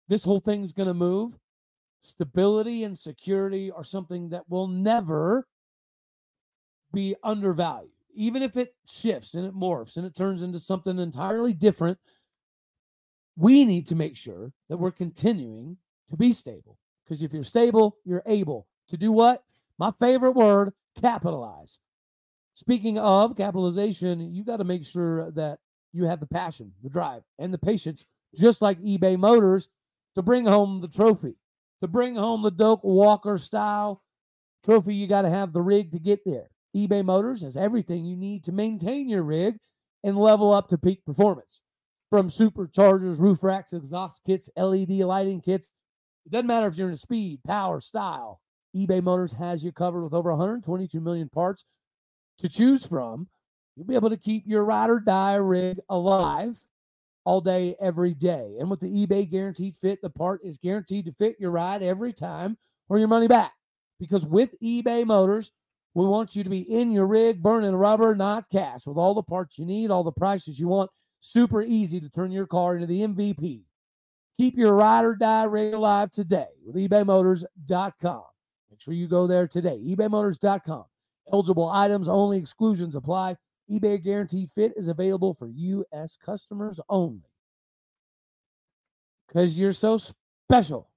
this 0.08 0.24
whole 0.24 0.40
thing's 0.40 0.72
going 0.72 0.88
to 0.88 0.96
move, 0.96 1.38
stability 2.00 2.84
and 2.84 2.98
security 2.98 3.72
are 3.72 3.84
something 3.84 4.30
that 4.30 4.50
will 4.50 4.68
never 4.68 5.48
be 6.94 7.16
undervalued 7.24 7.92
even 8.18 8.42
if 8.42 8.58
it 8.58 8.74
shifts 8.84 9.36
and 9.36 9.46
it 9.46 9.54
morphs 9.54 9.96
and 9.96 10.06
it 10.06 10.16
turns 10.16 10.42
into 10.42 10.60
something 10.60 10.98
entirely 10.98 11.54
different, 11.54 12.00
we 13.38 13.64
need 13.64 13.86
to 13.86 13.96
make 13.96 14.18
sure 14.18 14.52
that 14.70 14.78
we're 14.78 14.90
continuing 14.90 15.78
to 16.08 16.18
be 16.18 16.34
stable. 16.34 16.80
Because 17.06 17.22
if 17.22 17.32
you're 17.32 17.44
stable, 17.44 17.98
you're 18.04 18.24
able 18.26 18.66
to 18.90 18.98
do 18.98 19.12
what? 19.12 19.44
My 19.78 19.94
favorite 20.00 20.32
word, 20.32 20.74
capitalize. 21.00 21.78
Speaking 22.56 22.98
of 22.98 23.38
capitalization, 23.38 24.34
you 24.34 24.44
got 24.44 24.58
to 24.58 24.64
make 24.64 24.84
sure 24.84 25.30
that 25.32 25.60
you 25.94 26.06
have 26.06 26.20
the 26.20 26.26
passion, 26.26 26.74
the 26.82 26.90
drive, 26.90 27.22
and 27.38 27.54
the 27.54 27.60
patience, 27.60 28.04
just 28.36 28.64
like 28.64 28.82
eBay 28.82 29.16
Motors, 29.16 29.70
to 30.16 30.24
bring 30.24 30.48
home 30.48 30.82
the 30.82 30.88
trophy, 30.88 31.36
to 31.82 31.88
bring 31.88 32.16
home 32.16 32.42
the 32.42 32.52
Doak 32.52 32.84
Walker 32.84 33.38
style 33.38 34.04
trophy. 34.64 34.96
You 34.96 35.08
got 35.08 35.24
to 35.24 35.30
have 35.30 35.54
the 35.54 35.62
rig 35.62 35.92
to 35.92 36.00
get 36.00 36.26
there 36.26 36.50
eBay 36.78 37.04
Motors 37.04 37.42
has 37.42 37.58
everything 37.58 38.06
you 38.06 38.16
need 38.16 38.44
to 38.44 38.52
maintain 38.52 39.10
your 39.10 39.24
rig 39.24 39.58
and 40.04 40.18
level 40.18 40.54
up 40.54 40.70
to 40.70 40.78
peak 40.78 41.04
performance. 41.06 41.62
From 42.10 42.30
superchargers, 42.30 43.20
roof 43.20 43.44
racks, 43.44 43.74
exhaust 43.74 44.22
kits, 44.26 44.50
LED 44.56 44.90
lighting 44.90 45.42
kits. 45.42 45.70
It 46.26 46.32
doesn't 46.32 46.48
matter 46.48 46.68
if 46.68 46.78
you're 46.78 46.90
in 46.90 46.98
speed, 46.98 47.40
power, 47.46 47.82
style. 47.82 48.42
eBay 48.76 49.02
Motors 49.02 49.34
has 49.34 49.64
you 49.64 49.72
covered 49.72 50.04
with 50.04 50.14
over 50.14 50.30
122 50.30 51.02
million 51.02 51.30
parts 51.30 51.66
to 52.38 52.48
choose 52.48 52.86
from. 52.86 53.28
You'll 53.76 53.88
be 53.88 53.96
able 53.96 54.10
to 54.10 54.18
keep 54.18 54.44
your 54.46 54.64
ride 54.64 54.90
or 54.90 55.00
die 55.00 55.36
rig 55.36 55.80
alive 55.90 56.60
all 57.28 57.42
day, 57.42 57.76
every 57.82 58.14
day. 58.14 58.56
And 58.58 58.72
with 58.72 58.80
the 58.80 58.88
eBay 58.88 59.30
Guaranteed 59.30 59.76
Fit, 59.76 60.02
the 60.02 60.10
part 60.10 60.40
is 60.46 60.58
guaranteed 60.58 61.04
to 61.06 61.12
fit 61.12 61.36
your 61.38 61.52
ride 61.52 61.84
every 61.84 62.14
time 62.14 62.58
or 62.88 63.00
your 63.00 63.10
money 63.10 63.28
back. 63.28 63.52
Because 64.00 64.26
with 64.26 64.58
eBay 64.64 65.06
Motors, 65.06 65.52
we 65.94 66.06
want 66.06 66.38
you 66.38 66.46
to 66.46 66.50
be 66.50 66.62
in 66.62 66.90
your 66.90 67.06
rig, 67.06 67.44
burning 67.44 67.76
rubber, 67.76 68.16
not 68.16 68.50
cash, 68.50 68.88
with 68.88 68.96
all 68.96 69.14
the 69.14 69.24
parts 69.24 69.60
you 69.60 69.66
need, 69.66 69.92
all 69.92 70.06
the 70.06 70.12
prices 70.12 70.58
you 70.58 70.70
want. 70.70 70.90
Super 71.20 71.62
easy 71.62 72.00
to 72.00 72.10
turn 72.10 72.32
your 72.32 72.48
car 72.48 72.76
into 72.76 72.88
the 72.88 73.02
MVP. 73.02 73.66
Keep 74.38 74.58
your 74.58 74.74
ride 74.74 75.04
or 75.04 75.14
die 75.14 75.44
rig 75.44 75.74
alive 75.74 76.12
today 76.12 76.48
with 76.66 76.78
ebaymotors.com. 76.78 78.24
Make 78.70 78.80
sure 78.80 78.94
you 78.94 79.10
go 79.10 79.28
there 79.28 79.50
today. 79.50 79.82
ebaymotors.com. 79.86 80.86
Eligible 81.34 81.70
items 81.70 82.08
only, 82.08 82.38
exclusions 82.38 82.96
apply. 82.96 83.36
eBay 83.70 84.02
Guaranteed 84.04 84.50
Fit 84.52 84.74
is 84.76 84.88
available 84.88 85.34
for 85.34 85.48
U.S. 85.48 86.18
customers 86.24 86.80
only. 86.90 87.30
Because 89.28 89.60
you're 89.60 89.74
so 89.74 90.00
special. 90.50 90.90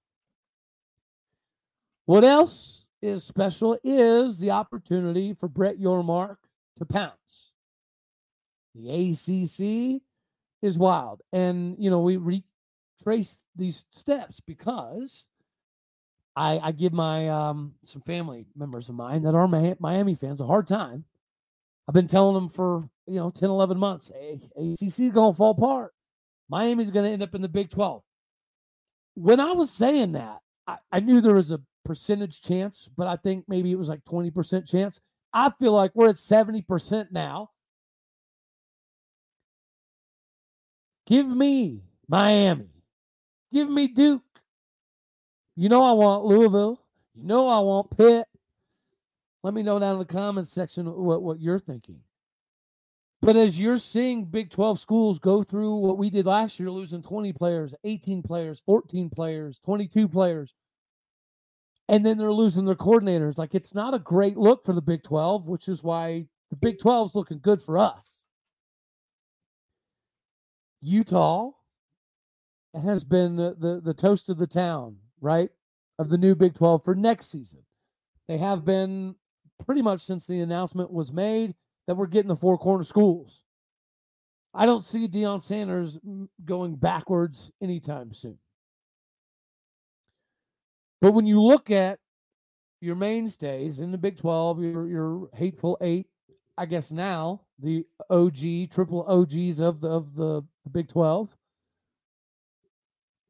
What 2.06 2.24
else? 2.24 2.80
is 3.02 3.24
special 3.24 3.78
is 3.82 4.38
the 4.38 4.50
opportunity 4.50 5.32
for 5.32 5.48
Brett 5.48 5.78
Yormark 5.78 6.36
to 6.78 6.84
pounce. 6.84 7.52
The 8.74 9.10
ACC 9.10 10.02
is 10.62 10.78
wild. 10.78 11.22
And, 11.32 11.76
you 11.78 11.90
know, 11.90 12.00
we 12.00 12.16
retrace 12.16 13.40
these 13.56 13.86
steps 13.90 14.40
because 14.40 15.24
I, 16.36 16.58
I 16.58 16.72
give 16.72 16.92
my 16.92 17.28
um, 17.28 17.74
some 17.84 18.02
family 18.02 18.46
members 18.54 18.88
of 18.88 18.94
mine 18.94 19.22
that 19.22 19.34
are 19.34 19.48
Miami 19.48 20.14
fans 20.14 20.40
a 20.40 20.46
hard 20.46 20.66
time. 20.66 21.04
I've 21.88 21.94
been 21.94 22.06
telling 22.06 22.34
them 22.34 22.48
for, 22.48 22.88
you 23.06 23.16
know, 23.16 23.30
10, 23.30 23.48
11 23.48 23.78
months, 23.78 24.10
ACC 24.10 24.82
is 24.82 25.10
going 25.10 25.32
to 25.32 25.36
fall 25.36 25.50
apart. 25.50 25.92
Miami's 26.48 26.90
going 26.90 27.04
to 27.04 27.10
end 27.10 27.22
up 27.22 27.34
in 27.34 27.42
the 27.42 27.48
Big 27.48 27.70
12. 27.70 28.02
When 29.14 29.40
I 29.40 29.52
was 29.52 29.70
saying 29.70 30.12
that, 30.12 30.38
I, 30.66 30.76
I 30.92 31.00
knew 31.00 31.20
there 31.20 31.34
was 31.34 31.50
a 31.50 31.60
percentage 31.84 32.42
chance, 32.42 32.88
but 32.96 33.06
I 33.06 33.16
think 33.16 33.44
maybe 33.48 33.72
it 33.72 33.78
was 33.78 33.88
like 33.88 34.04
20% 34.04 34.70
chance. 34.70 35.00
I 35.32 35.50
feel 35.58 35.72
like 35.72 35.92
we're 35.94 36.10
at 36.10 36.16
70% 36.16 37.12
now. 37.12 37.50
Give 41.06 41.26
me 41.26 41.82
Miami. 42.08 42.70
Give 43.52 43.68
me 43.68 43.88
Duke. 43.88 44.22
You 45.56 45.68
know 45.68 45.82
I 45.82 45.92
want 45.92 46.24
Louisville. 46.24 46.80
You 47.14 47.24
know 47.24 47.48
I 47.48 47.58
want 47.60 47.96
Pitt. 47.96 48.26
Let 49.42 49.54
me 49.54 49.62
know 49.62 49.78
down 49.78 49.94
in 49.94 49.98
the 49.98 50.04
comments 50.04 50.52
section 50.52 50.86
what, 50.86 51.22
what 51.22 51.40
you're 51.40 51.58
thinking. 51.58 52.00
But 53.22 53.36
as 53.36 53.60
you're 53.60 53.76
seeing 53.76 54.24
Big 54.24 54.50
12 54.50 54.80
schools 54.80 55.18
go 55.18 55.42
through 55.42 55.76
what 55.76 55.98
we 55.98 56.08
did 56.08 56.26
last 56.26 56.58
year, 56.58 56.70
losing 56.70 57.02
20 57.02 57.32
players, 57.34 57.74
18 57.84 58.22
players, 58.22 58.62
14 58.64 59.10
players, 59.10 59.58
22 59.58 60.08
players, 60.08 60.54
and 61.88 62.04
then 62.06 62.16
they're 62.16 62.32
losing 62.32 62.64
their 62.64 62.74
coordinators, 62.74 63.36
like 63.36 63.54
it's 63.54 63.74
not 63.74 63.94
a 63.94 63.98
great 63.98 64.36
look 64.36 64.64
for 64.64 64.72
the 64.72 64.80
Big 64.80 65.02
12, 65.02 65.48
which 65.48 65.68
is 65.68 65.82
why 65.82 66.26
the 66.48 66.56
Big 66.56 66.78
12 66.78 67.10
is 67.10 67.14
looking 67.14 67.40
good 67.40 67.60
for 67.60 67.78
us. 67.78 68.26
Utah 70.80 71.50
has 72.80 73.04
been 73.04 73.36
the, 73.36 73.54
the, 73.58 73.80
the 73.82 73.94
toast 73.94 74.30
of 74.30 74.38
the 74.38 74.46
town, 74.46 74.96
right? 75.20 75.50
Of 75.98 76.08
the 76.08 76.16
new 76.16 76.34
Big 76.34 76.54
12 76.54 76.84
for 76.84 76.94
next 76.94 77.30
season. 77.30 77.60
They 78.28 78.38
have 78.38 78.64
been 78.64 79.16
pretty 79.64 79.82
much 79.82 80.00
since 80.00 80.26
the 80.26 80.40
announcement 80.40 80.92
was 80.92 81.12
made 81.12 81.54
that 81.86 81.96
we're 81.96 82.06
getting 82.06 82.28
the 82.28 82.36
four 82.36 82.58
corner 82.58 82.84
schools. 82.84 83.42
I 84.52 84.66
don't 84.66 84.84
see 84.84 85.06
Deion 85.06 85.42
Sanders 85.42 85.98
going 86.44 86.76
backwards 86.76 87.50
anytime 87.62 88.12
soon. 88.12 88.38
But 91.00 91.12
when 91.12 91.26
you 91.26 91.40
look 91.40 91.70
at 91.70 91.98
your 92.80 92.96
mainstays 92.96 93.78
in 93.78 93.92
the 93.92 93.98
Big 93.98 94.16
12, 94.16 94.60
your 94.60 94.88
your 94.88 95.28
hateful 95.34 95.78
eight, 95.80 96.06
I 96.58 96.66
guess 96.66 96.90
now 96.90 97.42
the 97.58 97.86
OG 98.10 98.70
triple 98.70 99.04
OGs 99.06 99.60
of 99.60 99.80
the 99.80 99.88
of 99.88 100.14
the, 100.14 100.42
the 100.64 100.70
Big 100.70 100.88
12. 100.88 101.36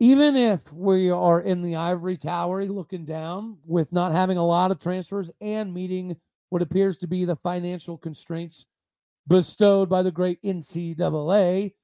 Even 0.03 0.35
if 0.35 0.73
we 0.73 1.11
are 1.11 1.43
in 1.43 1.61
the 1.61 1.77
ivory 1.77 2.17
tower 2.17 2.65
looking 2.65 3.05
down 3.05 3.59
with 3.67 3.93
not 3.93 4.13
having 4.13 4.39
a 4.39 4.47
lot 4.47 4.71
of 4.71 4.81
transfers 4.81 5.31
and 5.43 5.75
meeting 5.75 6.17
what 6.49 6.63
appears 6.63 6.97
to 6.99 7.07
be 7.07 7.27
the 7.27 7.37
financial 7.37 7.99
constraints 7.99 8.65
bestowed 9.27 9.91
by 9.91 10.03
the 10.03 10.11
great 10.11 10.43
NCAA, 10.43 11.75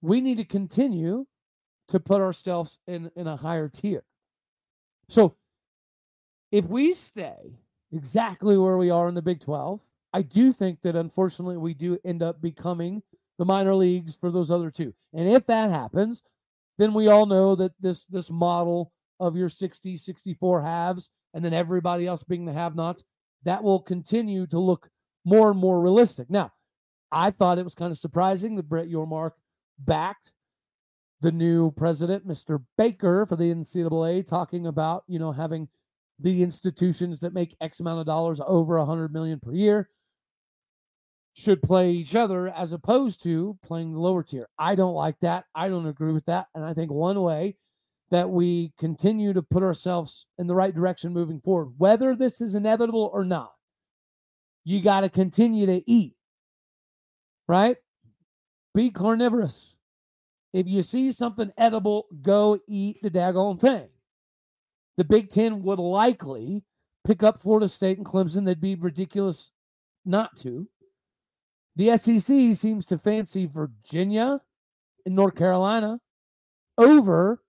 we 0.00 0.20
need 0.20 0.36
to 0.36 0.44
continue 0.44 1.26
to 1.88 1.98
put 1.98 2.22
ourselves 2.22 2.78
in, 2.86 3.10
in 3.16 3.26
a 3.26 3.36
higher 3.36 3.68
tier. 3.68 4.04
So 5.08 5.34
if 6.52 6.66
we 6.66 6.94
stay 6.94 7.58
exactly 7.92 8.56
where 8.56 8.78
we 8.78 8.90
are 8.90 9.08
in 9.08 9.14
the 9.14 9.22
Big 9.22 9.40
12, 9.40 9.80
I 10.12 10.22
do 10.22 10.52
think 10.52 10.82
that 10.82 10.94
unfortunately 10.94 11.56
we 11.56 11.74
do 11.74 11.98
end 12.04 12.22
up 12.22 12.40
becoming 12.40 13.02
the 13.42 13.46
minor 13.46 13.74
leagues 13.74 14.14
for 14.14 14.30
those 14.30 14.52
other 14.52 14.70
two. 14.70 14.94
And 15.12 15.28
if 15.28 15.46
that 15.46 15.68
happens, 15.68 16.22
then 16.78 16.94
we 16.94 17.08
all 17.08 17.26
know 17.26 17.56
that 17.56 17.72
this 17.80 18.04
this 18.04 18.30
model 18.30 18.92
of 19.18 19.34
your 19.34 19.48
60 19.48 19.96
64 19.96 20.62
halves 20.62 21.10
and 21.34 21.44
then 21.44 21.52
everybody 21.52 22.06
else 22.06 22.22
being 22.22 22.44
the 22.44 22.52
have 22.52 22.76
nots, 22.76 23.02
that 23.42 23.64
will 23.64 23.80
continue 23.80 24.46
to 24.46 24.60
look 24.60 24.90
more 25.24 25.50
and 25.50 25.58
more 25.58 25.80
realistic. 25.80 26.30
Now, 26.30 26.52
I 27.10 27.32
thought 27.32 27.58
it 27.58 27.64
was 27.64 27.74
kind 27.74 27.90
of 27.90 27.98
surprising 27.98 28.54
that 28.54 28.68
Brett 28.68 28.88
Yormark 28.88 29.32
backed 29.76 30.30
the 31.20 31.32
new 31.32 31.72
president, 31.72 32.24
Mr. 32.24 32.62
Baker, 32.78 33.26
for 33.26 33.34
the 33.34 33.52
NCAA, 33.52 34.24
talking 34.24 34.68
about, 34.68 35.02
you 35.08 35.18
know, 35.18 35.32
having 35.32 35.68
the 36.20 36.44
institutions 36.44 37.18
that 37.20 37.34
make 37.34 37.56
X 37.60 37.80
amount 37.80 37.98
of 37.98 38.06
dollars 38.06 38.40
over 38.46 38.76
a 38.76 38.86
hundred 38.86 39.12
million 39.12 39.40
per 39.40 39.52
year 39.52 39.88
should 41.34 41.62
play 41.62 41.90
each 41.90 42.14
other 42.14 42.48
as 42.48 42.72
opposed 42.72 43.22
to 43.22 43.58
playing 43.62 43.92
the 43.92 44.00
lower 44.00 44.22
tier. 44.22 44.48
I 44.58 44.74
don't 44.74 44.94
like 44.94 45.18
that. 45.20 45.44
I 45.54 45.68
don't 45.68 45.86
agree 45.86 46.12
with 46.12 46.26
that. 46.26 46.46
And 46.54 46.64
I 46.64 46.74
think 46.74 46.90
one 46.90 47.20
way 47.22 47.56
that 48.10 48.28
we 48.28 48.72
continue 48.78 49.32
to 49.32 49.42
put 49.42 49.62
ourselves 49.62 50.26
in 50.38 50.46
the 50.46 50.54
right 50.54 50.74
direction 50.74 51.12
moving 51.12 51.40
forward, 51.40 51.72
whether 51.78 52.14
this 52.14 52.42
is 52.42 52.54
inevitable 52.54 53.10
or 53.12 53.24
not. 53.24 53.52
You 54.64 54.82
got 54.82 55.00
to 55.00 55.08
continue 55.08 55.66
to 55.66 55.82
eat, 55.90 56.14
right? 57.48 57.78
Be 58.74 58.90
carnivorous. 58.90 59.76
If 60.52 60.66
you 60.68 60.82
see 60.82 61.10
something 61.10 61.52
edible, 61.56 62.06
go 62.20 62.58
eat 62.68 62.98
the 63.02 63.10
daggone 63.10 63.58
thing. 63.58 63.88
The 64.98 65.04
Big 65.04 65.30
Ten 65.30 65.62
would 65.62 65.78
likely 65.78 66.62
pick 67.04 67.22
up 67.22 67.40
Florida 67.40 67.68
State 67.68 67.96
and 67.96 68.06
Clemson. 68.06 68.44
They'd 68.44 68.60
be 68.60 68.74
ridiculous 68.74 69.50
not 70.04 70.36
to. 70.40 70.68
The 71.76 71.96
SEC 71.96 72.54
seems 72.54 72.86
to 72.86 72.98
fancy 72.98 73.46
Virginia 73.46 74.40
and 75.06 75.14
North 75.14 75.36
Carolina 75.36 76.00
over 76.76 77.42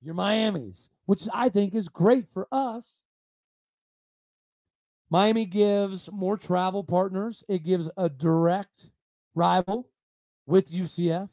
your 0.00 0.14
Miami's, 0.14 0.90
which 1.04 1.28
I 1.32 1.48
think 1.48 1.74
is 1.74 1.88
great 1.88 2.26
for 2.32 2.48
us. 2.50 3.02
Miami 5.10 5.44
gives 5.44 6.10
more 6.10 6.36
travel 6.36 6.82
partners. 6.82 7.44
It 7.48 7.64
gives 7.64 7.88
a 7.96 8.08
direct 8.08 8.90
rival 9.34 9.88
with 10.46 10.72
UCF. 10.72 11.28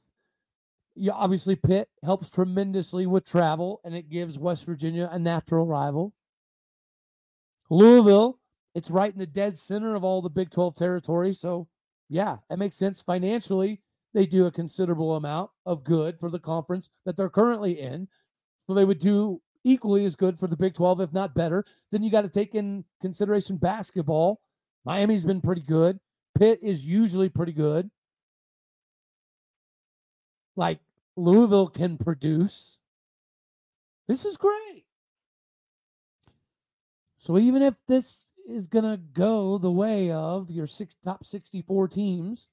You 0.96 1.12
obviously 1.12 1.56
Pitt 1.56 1.90
helps 2.04 2.30
tremendously 2.30 3.08
with 3.08 3.26
travel, 3.26 3.82
and 3.84 3.96
it 3.96 4.10
gives 4.10 4.38
West 4.38 4.66
Virginia 4.66 5.10
a 5.12 5.18
natural 5.18 5.66
rival. 5.66 6.14
Louisville, 7.72 8.40
it's 8.76 8.92
right 8.92 9.12
in 9.12 9.18
the 9.18 9.26
dead 9.26 9.58
center 9.58 9.96
of 9.96 10.04
all 10.04 10.22
the 10.22 10.30
Big 10.30 10.52
12 10.52 10.76
territory. 10.76 11.34
So, 11.34 11.68
yeah, 12.14 12.38
it 12.52 12.60
makes 12.60 12.76
sense 12.76 13.02
financially. 13.02 13.82
They 14.14 14.28
do 14.28 14.46
a 14.46 14.52
considerable 14.52 15.16
amount 15.16 15.50
of 15.66 15.84
good 15.84 16.20
for 16.20 16.30
the 16.30 16.38
conference 16.38 16.92
that 17.06 17.18
they're 17.18 17.28
currently 17.28 17.80
in. 17.80 18.08
So 18.68 18.76
they 18.76 18.86
would 18.86 19.00
do 19.00 19.42
equally 19.64 20.06
as 20.06 20.16
good 20.16 20.38
for 20.38 20.46
the 20.46 20.56
Big 20.56 20.76
12, 20.76 21.02
if 21.02 21.12
not 21.12 21.34
better. 21.34 21.66
Then 21.92 22.04
you 22.04 22.12
got 22.12 22.22
to 22.22 22.30
take 22.30 22.54
in 22.54 22.86
consideration 23.02 23.58
basketball. 23.58 24.42
Miami's 24.86 25.26
been 25.26 25.42
pretty 25.42 25.64
good. 25.64 26.00
Pitt 26.38 26.60
is 26.62 26.86
usually 26.86 27.30
pretty 27.30 27.52
good. 27.52 27.90
Like 30.56 30.82
Louisville 31.16 31.68
can 31.68 31.98
produce. 31.98 32.78
This 34.08 34.24
is 34.24 34.38
great. 34.38 34.86
So 37.18 37.40
even 37.40 37.64
if 37.64 37.74
this 37.88 38.28
is 38.50 38.68
going 38.68 38.86
to 38.86 38.98
go 38.98 39.58
the 39.58 39.72
way 39.72 40.12
of 40.12 40.50
your 40.50 40.68
six 40.68 40.96
top 41.04 41.26
64 41.26 41.88
teams 41.88 42.48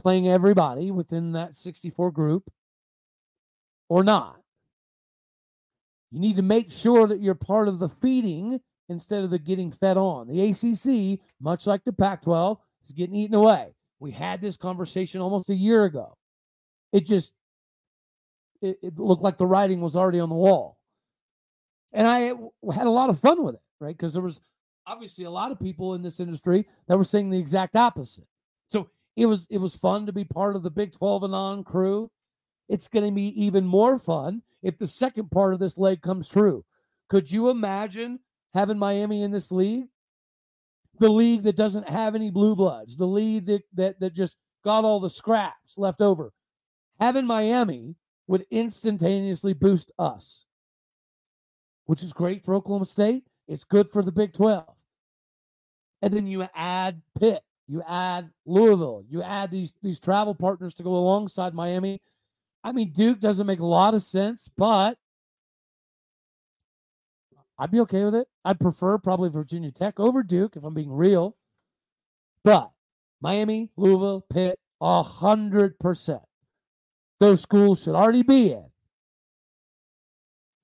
playing 0.00 0.28
everybody 0.28 0.90
within 0.90 1.32
that 1.32 1.56
64 1.56 2.10
group 2.10 2.50
or 3.88 4.02
not, 4.02 4.40
you 6.10 6.20
need 6.20 6.36
to 6.36 6.42
make 6.42 6.70
sure 6.70 7.06
that 7.06 7.20
you're 7.20 7.34
part 7.34 7.68
of 7.68 7.78
the 7.78 7.88
feeding 7.88 8.60
instead 8.88 9.24
of 9.24 9.30
the 9.30 9.38
getting 9.38 9.70
fed 9.72 9.96
on. 9.96 10.28
The 10.28 10.50
ACC, 10.50 11.20
much 11.40 11.66
like 11.66 11.84
the 11.84 11.92
Pac 11.92 12.22
12, 12.22 12.58
is 12.84 12.92
getting 12.92 13.16
eaten 13.16 13.34
away. 13.34 13.74
We 13.98 14.10
had 14.10 14.40
this 14.40 14.56
conversation 14.56 15.20
almost 15.20 15.50
a 15.50 15.54
year 15.54 15.84
ago. 15.84 16.16
It 16.92 17.06
just 17.06 17.32
it, 18.60 18.78
it 18.82 18.98
looked 18.98 19.22
like 19.22 19.38
the 19.38 19.46
writing 19.46 19.80
was 19.80 19.96
already 19.96 20.20
on 20.20 20.28
the 20.28 20.34
wall. 20.34 20.78
And 21.92 22.06
I 22.06 22.32
had 22.74 22.86
a 22.86 22.90
lot 22.90 23.10
of 23.10 23.20
fun 23.20 23.42
with 23.42 23.54
it, 23.54 23.60
right? 23.80 23.96
Because 23.96 24.12
there 24.12 24.22
was 24.22 24.40
obviously 24.86 25.24
a 25.24 25.30
lot 25.30 25.50
of 25.50 25.60
people 25.60 25.94
in 25.94 26.02
this 26.02 26.20
industry 26.20 26.66
that 26.88 26.96
were 26.96 27.04
saying 27.04 27.30
the 27.30 27.38
exact 27.38 27.76
opposite. 27.76 28.26
So 28.68 28.90
it 29.16 29.26
was 29.26 29.46
it 29.50 29.58
was 29.58 29.76
fun 29.76 30.06
to 30.06 30.12
be 30.12 30.24
part 30.24 30.56
of 30.56 30.62
the 30.62 30.70
Big 30.70 30.92
12 30.92 31.24
and 31.24 31.34
on 31.34 31.64
crew. 31.64 32.10
It's 32.68 32.88
going 32.88 33.06
to 33.06 33.12
be 33.12 33.28
even 33.44 33.66
more 33.66 33.98
fun 33.98 34.42
if 34.62 34.78
the 34.78 34.86
second 34.86 35.30
part 35.30 35.52
of 35.52 35.60
this 35.60 35.76
leg 35.76 36.02
comes 36.02 36.28
true. 36.28 36.64
Could 37.08 37.30
you 37.30 37.50
imagine 37.50 38.20
having 38.54 38.78
Miami 38.78 39.22
in 39.22 39.30
this 39.30 39.52
league? 39.52 39.88
The 40.98 41.10
league 41.10 41.42
that 41.42 41.56
doesn't 41.56 41.88
have 41.88 42.14
any 42.14 42.30
blue 42.30 42.56
bloods, 42.56 42.96
the 42.96 43.06
league 43.06 43.46
that, 43.46 43.62
that, 43.74 44.00
that 44.00 44.14
just 44.14 44.36
got 44.64 44.84
all 44.84 45.00
the 45.00 45.10
scraps 45.10 45.76
left 45.76 46.00
over. 46.00 46.32
Having 47.00 47.26
Miami 47.26 47.96
would 48.26 48.46
instantaneously 48.50 49.52
boost 49.52 49.90
us, 49.98 50.46
which 51.84 52.02
is 52.02 52.12
great 52.12 52.44
for 52.44 52.54
Oklahoma 52.54 52.86
State. 52.86 53.24
It's 53.48 53.64
good 53.64 53.90
for 53.90 54.02
the 54.02 54.12
Big 54.12 54.32
12. 54.32 54.64
And 56.02 56.12
then 56.12 56.26
you 56.26 56.46
add 56.54 57.00
Pitt, 57.18 57.42
you 57.66 57.82
add 57.86 58.30
Louisville, 58.46 59.04
you 59.08 59.22
add 59.22 59.50
these, 59.50 59.72
these 59.82 60.00
travel 60.00 60.34
partners 60.34 60.74
to 60.74 60.82
go 60.82 60.96
alongside 60.96 61.54
Miami 61.54 62.00
I 62.64 62.72
mean, 62.72 62.92
Duke 62.92 63.20
doesn't 63.20 63.46
make 63.46 63.60
a 63.60 63.66
lot 63.66 63.92
of 63.92 64.02
sense, 64.02 64.48
but 64.56 64.96
I'd 67.58 67.70
be 67.70 67.80
okay 67.80 68.04
with 68.04 68.14
it. 68.14 68.26
I'd 68.42 68.58
prefer 68.58 68.96
probably 68.96 69.28
Virginia 69.28 69.70
Tech 69.70 70.00
over 70.00 70.22
Duke 70.22 70.56
if 70.56 70.64
I'm 70.64 70.72
being 70.72 70.90
real. 70.90 71.36
But 72.42 72.70
Miami, 73.20 73.70
Louisville, 73.76 74.24
Pitt, 74.32 74.58
a 74.80 75.02
hundred 75.02 75.78
percent. 75.78 76.22
Those 77.20 77.42
schools 77.42 77.82
should 77.82 77.94
already 77.94 78.22
be 78.22 78.52
in. 78.52 78.64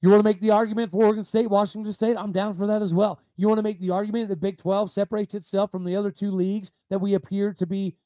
You 0.02 0.08
want 0.08 0.20
to 0.20 0.24
make 0.24 0.40
the 0.40 0.50
argument 0.50 0.90
for 0.90 1.04
Oregon 1.04 1.24
State, 1.24 1.50
Washington 1.50 1.92
State? 1.92 2.16
I'm 2.16 2.32
down 2.32 2.54
for 2.54 2.66
that 2.66 2.80
as 2.80 2.94
well. 2.94 3.20
You 3.36 3.48
want 3.48 3.58
to 3.58 3.62
make 3.62 3.80
the 3.80 3.90
argument 3.90 4.30
that 4.30 4.40
Big 4.40 4.56
12 4.56 4.90
separates 4.90 5.34
itself 5.34 5.70
from 5.70 5.84
the 5.84 5.96
other 5.96 6.10
two 6.10 6.30
leagues 6.30 6.72
that 6.88 7.00
we 7.00 7.14
appear 7.14 7.52
to 7.54 7.66
be, 7.66 7.96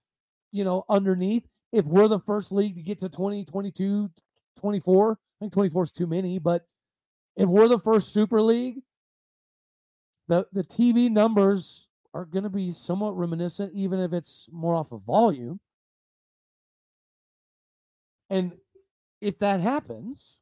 you 0.51 0.65
know, 0.65 0.85
underneath? 0.89 1.47
if 1.75 1.85
we're 1.87 2.07
the 2.07 2.21
first 2.21 2.53
league 2.53 2.77
to 2.77 2.83
get 2.83 3.01
to 3.01 3.09
20, 3.09 3.45
22, 3.45 4.09
24, 4.61 5.13
I 5.13 5.17
think 5.41 5.53
24 5.53 5.83
is 5.83 5.91
too 5.91 6.07
many, 6.07 6.39
but 6.39 6.65
if 7.37 7.49
we're 7.49 7.67
the 7.67 7.81
first 7.81 8.13
Super 8.13 8.41
League, 8.41 8.83
the 10.29 10.47
the 10.53 10.63
TV 10.63 11.11
numbers 11.11 11.89
are 12.15 12.25
going 12.25 12.45
to 12.45 12.49
be 12.49 12.71
somewhat 12.71 13.19
reminiscent, 13.19 13.73
even 13.75 13.99
if 13.99 14.13
it's 14.13 14.49
more 14.53 14.77
off 14.77 14.93
of 14.93 15.03
volume. 15.03 15.59
And 18.31 18.53
if 19.21 19.41
that 19.41 19.61
happens, 19.61 20.39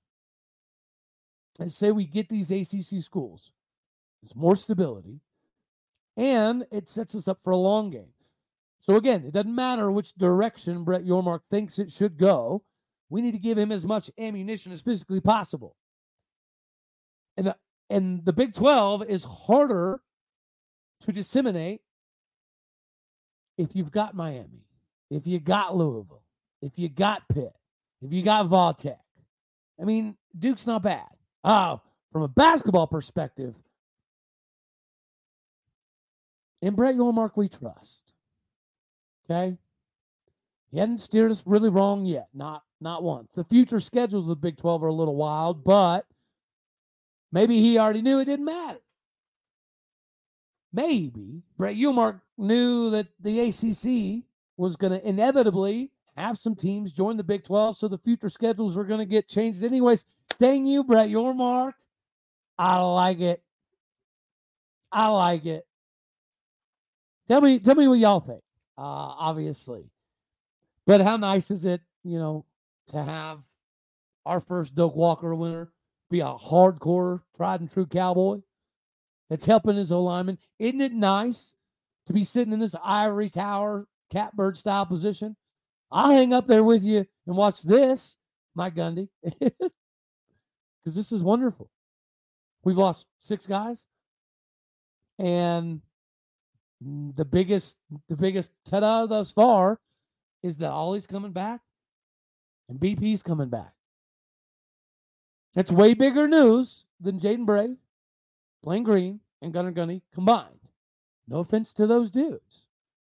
and 1.59 1.71
say 1.71 1.91
we 1.93 2.07
get 2.07 2.29
these 2.29 2.51
ACC 2.51 3.03
schools, 3.03 3.53
It's 4.23 4.35
more 4.35 4.57
stability, 4.57 5.21
and 6.17 6.65
it 6.71 6.89
sets 6.89 7.15
us 7.15 7.29
up 7.29 7.39
for 7.43 7.51
a 7.51 7.57
long 7.57 7.91
game. 7.91 8.13
So 8.81 8.97
again, 8.97 9.25
it 9.25 9.33
doesn't 9.33 9.55
matter 9.55 9.91
which 9.91 10.15
direction 10.15 10.85
Brett 10.85 11.05
Yormark 11.05 11.41
thinks 11.51 11.79
it 11.79 11.91
should 11.91 12.19
go. 12.19 12.65
We 13.11 13.21
need 13.21 13.33
to 13.33 13.39
give 13.39 13.59
him 13.59 13.71
as 13.71 13.87
much 13.87 14.11
ammunition 14.19 14.73
as 14.73 14.81
physically 14.81 15.21
possible. 15.21 15.77
And 17.37 17.47
the 17.47 17.57
and 17.91 18.25
the 18.25 18.33
Big 18.33 18.55
12 18.55 19.05
is 19.05 19.25
harder 19.25 20.01
to 21.01 21.13
disseminate 21.13 21.83
if 23.59 23.77
you've 23.77 23.93
got 23.93 24.15
Miami, 24.15 24.65
if 25.11 25.27
you 25.27 25.39
got 25.39 25.77
Louisville, 25.77 26.25
if 26.63 26.73
you 26.77 26.89
got 26.89 27.29
Pitt, 27.29 27.53
if 28.01 28.13
you 28.13 28.23
got 28.23 28.49
Vautech. 28.49 28.97
I 29.81 29.85
mean, 29.85 30.17
Duke's 30.37 30.67
not 30.67 30.83
bad. 30.83 31.09
Oh, 31.45 31.81
from 32.11 32.23
a 32.23 32.29
basketball 32.29 32.87
perspective, 32.87 33.55
in 36.61 36.75
Brett 36.75 36.95
Yormark, 36.95 37.33
we 37.37 37.49
trust. 37.49 38.13
Okay? 39.29 39.57
He 40.71 40.79
hadn't 40.79 41.01
steered 41.01 41.31
us 41.31 41.43
really 41.45 41.69
wrong 41.69 42.07
yet. 42.07 42.29
Not 42.33 42.63
not 42.81 43.03
once. 43.03 43.29
The 43.35 43.45
future 43.45 43.79
schedules 43.79 44.25
of 44.25 44.29
the 44.29 44.37
Big 44.37 44.57
12 44.57 44.83
are 44.83 44.89
a 44.89 44.93
little 44.93 45.15
wild, 45.15 45.63
but 45.63 46.07
maybe 47.31 47.61
he 47.61 47.79
already 47.79 48.03
knew 48.03 48.19
it 48.19 48.25
didn't 48.25 48.45
matter. 48.45 48.81
Maybe 50.73 51.43
Brett 51.57 51.77
Yormark 51.77 52.21
knew 52.39 52.91
that 52.91 53.09
the 53.21 53.41
ACC 53.41 54.25
was 54.57 54.77
going 54.77 54.93
to 54.93 55.07
inevitably 55.07 55.91
have 56.23 56.39
some 56.39 56.55
teams 56.55 56.93
join 56.93 57.17
the 57.17 57.25
Big 57.25 57.45
12, 57.45 57.77
so 57.77 57.89
the 57.89 57.99
future 57.99 58.29
schedules 58.29 58.77
were 58.77 58.85
going 58.85 59.01
to 59.01 59.07
get 59.07 59.29
changed 59.29 59.63
anyways. 59.65 60.05
Dang 60.39 60.65
you, 60.65 60.85
Brett 60.85 61.09
Yormark. 61.09 61.73
I 62.59 62.79
like 62.79 63.21
it. 63.21 63.43
I 64.91 65.09
like 65.09 65.47
it. 65.47 65.67
Tell 67.29 67.41
me, 67.41 67.59
tell 67.59 67.75
me 67.75 67.89
what 67.89 67.99
y'all 67.99 68.21
think. 68.21 68.43
Uh, 68.79 69.15
obviously, 69.19 69.85
but 70.87 71.01
how 71.01 71.17
nice 71.17 71.51
is 71.51 71.65
it, 71.65 71.81
you 72.05 72.19
know, 72.19 72.45
to 72.89 73.03
have 73.03 73.41
our 74.25 74.41
first 74.41 74.75
Doak 74.75 74.97
Walker 74.97 75.35
winner 75.35 75.73
be 76.11 76.21
a 76.21 76.25
hardcore, 76.25 77.21
tried 77.37 77.61
and 77.61 77.71
true 77.71 77.87
cowboy 77.87 78.41
that's 79.29 79.45
helping 79.45 79.77
his 79.77 79.91
alignment? 79.91 80.41
Isn't 80.59 80.81
it 80.81 80.93
nice 80.93 81.55
to 82.07 82.13
be 82.13 82.25
sitting 82.25 82.53
in 82.53 82.61
this 82.61 82.75
ivory 82.83 83.31
tower 83.31 83.87
catbird 84.11 84.57
style 84.57 84.87
position? 84.87 85.37
I'll 85.93 86.11
hang 86.11 86.33
up 86.33 86.47
there 86.47 86.65
with 86.65 86.83
you 86.83 87.07
and 87.27 87.37
watch 87.37 87.63
this, 87.63 88.17
Mike 88.55 88.75
Gundy, 88.75 89.09
because 89.23 89.71
this 90.85 91.13
is 91.13 91.23
wonderful. 91.23 91.69
We've 92.65 92.79
lost 92.79 93.07
six 93.19 93.47
guys, 93.47 93.85
and 95.19 95.83
the 96.81 97.25
biggest 97.25 97.77
the 98.09 98.17
biggest 98.17 98.51
ta-da 98.65 99.07
thus 99.07 99.31
far 99.31 99.79
is 100.43 100.59
that 100.59 100.71
Ollie's 100.71 101.07
coming 101.07 101.33
back 101.33 101.61
and 102.69 102.81
BP's 102.81 103.23
coming 103.23 103.49
back. 103.49 103.75
That's 105.55 105.71
way 105.71 105.95
bigger 105.95 106.27
news 106.27 106.87
than 107.01 107.21
Jaden 107.21 107.45
Bray, 107.45 107.77
Blaine 108.65 108.83
Green, 108.83 109.21
and 109.43 109.53
Gunnar 109.53 109.73
Gundy 109.73 110.01
combined. 110.15 110.61
No 111.29 111.41
offense 111.41 111.73
to 111.75 111.87
those 111.87 112.11
dudes. 112.11 112.62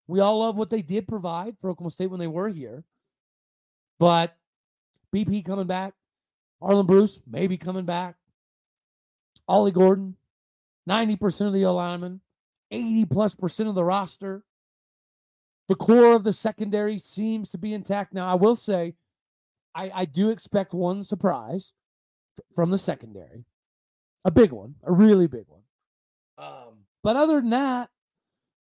We 0.08 0.20
all 0.20 0.40
love 0.40 0.58
what 0.58 0.70
they 0.70 0.82
did 0.82 1.08
provide 1.08 1.56
for 1.60 1.70
Oklahoma 1.70 1.92
State 1.92 2.12
when 2.12 2.20
they 2.20 2.28
were 2.28 2.50
here. 2.50 2.84
But 4.00 4.36
BP 5.14 5.46
coming 5.46 5.68
back, 5.68 5.94
Arland 6.62 6.88
Bruce 6.88 7.20
maybe 7.26 7.58
coming 7.58 7.86
back, 7.86 8.16
Ollie 9.48 9.72
Gordon, 9.72 10.16
90% 10.90 11.48
of 11.48 11.54
the 11.54 11.64
alignment, 11.64 12.22
80 12.72 13.06
plus 13.06 13.36
percent 13.36 13.70
of 13.70 13.76
the 13.76 13.84
roster. 13.84 14.44
The 15.68 15.76
core 15.76 16.14
of 16.16 16.24
the 16.24 16.34
secondary 16.34 17.00
seems 17.00 17.50
to 17.52 17.58
be 17.58 17.74
intact. 17.74 18.14
Now, 18.14 18.28
I 18.28 18.36
will 18.36 18.56
say, 18.56 18.94
I, 19.74 19.92
I 19.94 20.06
do 20.06 20.30
expect 20.30 20.74
one 20.74 21.04
surprise 21.04 21.74
from 22.54 22.70
the 22.70 22.78
secondary, 22.78 23.46
a 24.24 24.32
big 24.32 24.52
one, 24.52 24.76
a 24.84 24.92
really 24.92 25.28
big 25.28 25.46
one. 25.48 25.62
Um, 26.38 26.86
but 27.02 27.16
other 27.16 27.42
than 27.42 27.50
that, 27.52 27.90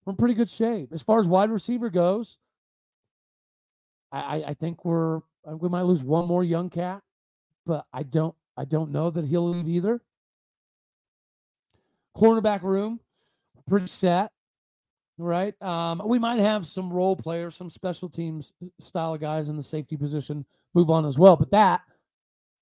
we're 0.05 0.11
in 0.11 0.17
pretty 0.17 0.33
good 0.33 0.49
shape. 0.49 0.89
As 0.93 1.01
far 1.01 1.19
as 1.19 1.27
wide 1.27 1.49
receiver 1.49 1.89
goes, 1.89 2.37
I, 4.11 4.43
I 4.47 4.53
think 4.53 4.85
we're 4.85 5.21
we 5.45 5.69
might 5.69 5.83
lose 5.83 6.03
one 6.03 6.27
more 6.27 6.43
young 6.43 6.69
cat, 6.69 7.01
but 7.65 7.85
I 7.93 8.03
don't 8.03 8.35
I 8.57 8.65
don't 8.65 8.91
know 8.91 9.09
that 9.09 9.25
he'll 9.25 9.49
leave 9.49 9.67
either. 9.67 10.01
Cornerback 12.15 12.61
room, 12.61 12.99
pretty 13.67 13.87
set, 13.87 14.31
right? 15.17 15.59
Um, 15.61 16.01
we 16.05 16.17
might 16.17 16.39
have 16.39 16.65
some 16.65 16.91
role 16.91 17.15
players, 17.15 17.55
some 17.55 17.69
special 17.69 18.09
teams 18.09 18.53
style 18.79 19.15
of 19.15 19.21
guys 19.21 19.49
in 19.49 19.57
the 19.57 19.63
safety 19.63 19.97
position 19.97 20.45
move 20.73 20.89
on 20.89 21.05
as 21.05 21.17
well, 21.17 21.35
but 21.35 21.51
that 21.51 21.81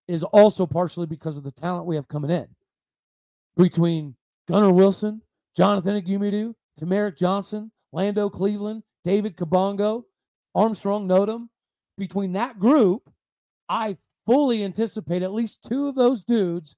is 0.08 0.24
also 0.24 0.66
partially 0.66 1.06
because 1.06 1.38
of 1.38 1.44
the 1.44 1.52
talent 1.52 1.86
we 1.86 1.96
have 1.96 2.08
coming 2.08 2.32
in 2.32 2.48
between 3.56 4.16
Gunnar 4.48 4.72
Wilson, 4.72 5.22
Jonathan 5.56 6.02
Ogumadu, 6.02 6.56
Tamarick 6.80 7.18
Johnson, 7.18 7.72
Lando 7.92 8.30
Cleveland, 8.30 8.84
David 9.04 9.36
Kabongo, 9.36 10.04
Armstrong 10.56 11.08
Nodum. 11.08 11.50
Between 11.98 12.32
that 12.34 12.58
group, 12.58 13.12
I 13.70 13.98
fully 14.26 14.64
anticipate 14.64 15.22
at 15.22 15.34
least 15.34 15.60
two 15.64 15.88
of 15.88 15.96
those 15.96 16.24
dudes 16.24 16.76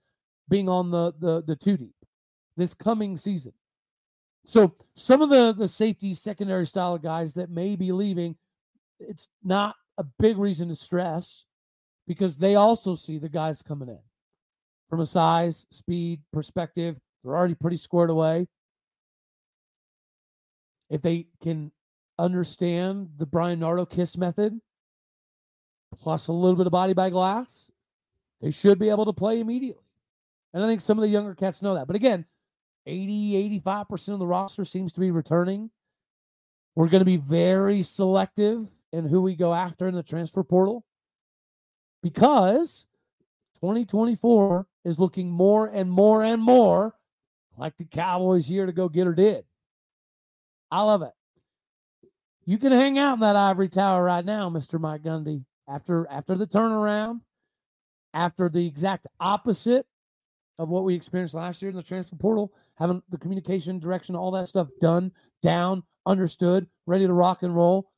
being 0.49 0.67
on 0.67 0.91
the 0.91 1.13
the 1.19 1.41
the 1.41 1.55
two 1.55 1.77
deep 1.77 1.95
this 2.58 2.73
coming 2.73 3.17
season. 3.17 3.53
So 4.45 4.75
some 4.95 5.21
of 5.21 5.29
the 5.29 5.53
the 5.53 5.67
safety 5.67 6.13
secondary 6.13 6.65
style 6.65 6.97
guys 6.97 7.34
that 7.34 7.49
may 7.49 7.75
be 7.75 7.91
leaving, 7.91 8.36
it's 8.99 9.29
not 9.43 9.75
a 9.97 10.03
big 10.03 10.38
reason 10.38 10.67
to 10.67 10.75
stress 10.75 11.45
because 12.08 12.38
they 12.38 12.55
also 12.55 12.95
see 12.95 13.17
the 13.17 13.29
guys 13.29 13.62
coming 13.62 13.89
in 13.89 13.99
from 14.89 14.99
a 14.99 15.05
size, 15.05 15.65
speed 15.71 16.21
perspective. 16.31 16.97
They're 17.23 17.36
already 17.36 17.55
pretty 17.55 17.77
squared 17.77 18.10
away. 18.10 18.47
If 20.89 21.02
they 21.02 21.28
can 21.41 21.71
understand 22.17 23.10
the 23.17 23.26
Bryan 23.26 23.60
Nardo 23.60 23.86
kiss 23.86 24.17
method, 24.17 24.60
plus 25.93 26.28
a 26.28 26.34
little 26.34 26.56
bit 26.56 26.67
of 26.67 26.71
body 26.71 26.93
by 26.93 27.10
glass, 27.10 27.71
they 28.41 28.52
should 28.52 28.80
be 28.80 28.89
able 28.89 29.06
to 29.06 29.13
play 29.13 29.39
immediately. 29.39 29.84
And 30.54 30.63
I 30.63 30.67
think 30.67 30.82
some 30.82 30.98
of 30.98 31.02
the 31.02 31.10
younger 31.10 31.36
cats 31.36 31.62
know 31.62 31.76
that. 31.76 31.88
But 31.88 31.95
again, 31.95 32.26
80, 32.86 33.62
85% 33.62 34.10
of 34.10 34.19
the 34.19 34.28
roster 34.28 34.63
seems 34.63 34.91
to 34.93 35.00
be 35.00 35.12
returning. 35.12 35.69
We're 36.76 36.89
going 36.89 37.02
to 37.02 37.06
be 37.06 37.17
very 37.17 37.82
selective 37.82 38.67
in 38.91 39.08
who 39.08 39.21
we 39.21 39.36
go 39.36 39.54
after 39.54 39.88
in 39.88 39.95
the 39.95 40.04
transfer 40.04 40.43
portal 40.43 40.86
because 42.02 42.86
2024 43.56 44.67
is 44.84 45.00
looking 45.00 45.32
more 45.32 45.67
and 45.67 45.89
more 45.89 46.24
and 46.24 46.41
more 46.41 46.93
like 47.58 47.76
the 47.78 47.86
Cowboys' 47.86 48.50
year 48.50 48.65
to 48.65 48.71
go 48.71 48.88
get 48.88 49.08
or 49.08 49.13
did. 49.13 49.45
I 50.71 50.82
love 50.82 51.01
it. 51.01 51.12
You 52.45 52.58
can 52.58 52.71
hang 52.71 52.99
out 52.99 53.15
in 53.15 53.19
that 53.21 53.36
ivory 53.36 53.69
tower 53.69 54.04
right 54.04 54.23
now, 54.23 54.49
Mr. 54.49 54.80
Mike 54.80 55.01
Gundy. 55.04 55.43
After 55.67 56.08
after 56.12 56.36
the 56.36 56.45
turnaround, 56.45 57.21
after 58.13 58.49
the 58.49 58.65
exact 58.65 59.08
opposite 59.19 59.88
of 60.60 60.69
what 60.69 60.84
we 60.84 60.93
experienced 60.93 61.34
last 61.34 61.62
year 61.62 61.69
in 61.69 61.75
the 61.75 61.82
transfer 61.84 62.15
portal, 62.15 62.54
having 62.75 63.01
the 63.10 63.17
communication, 63.17 63.80
direction, 63.80 64.15
all 64.15 64.32
that 64.32 64.47
stuff 64.47 64.67
done, 64.80 65.12
down, 65.41 65.82
understood, 66.06 66.67
ready 66.86 67.08
to 67.08 67.13
rock 67.13 67.41
and 67.41 67.56
roll. 67.56 67.91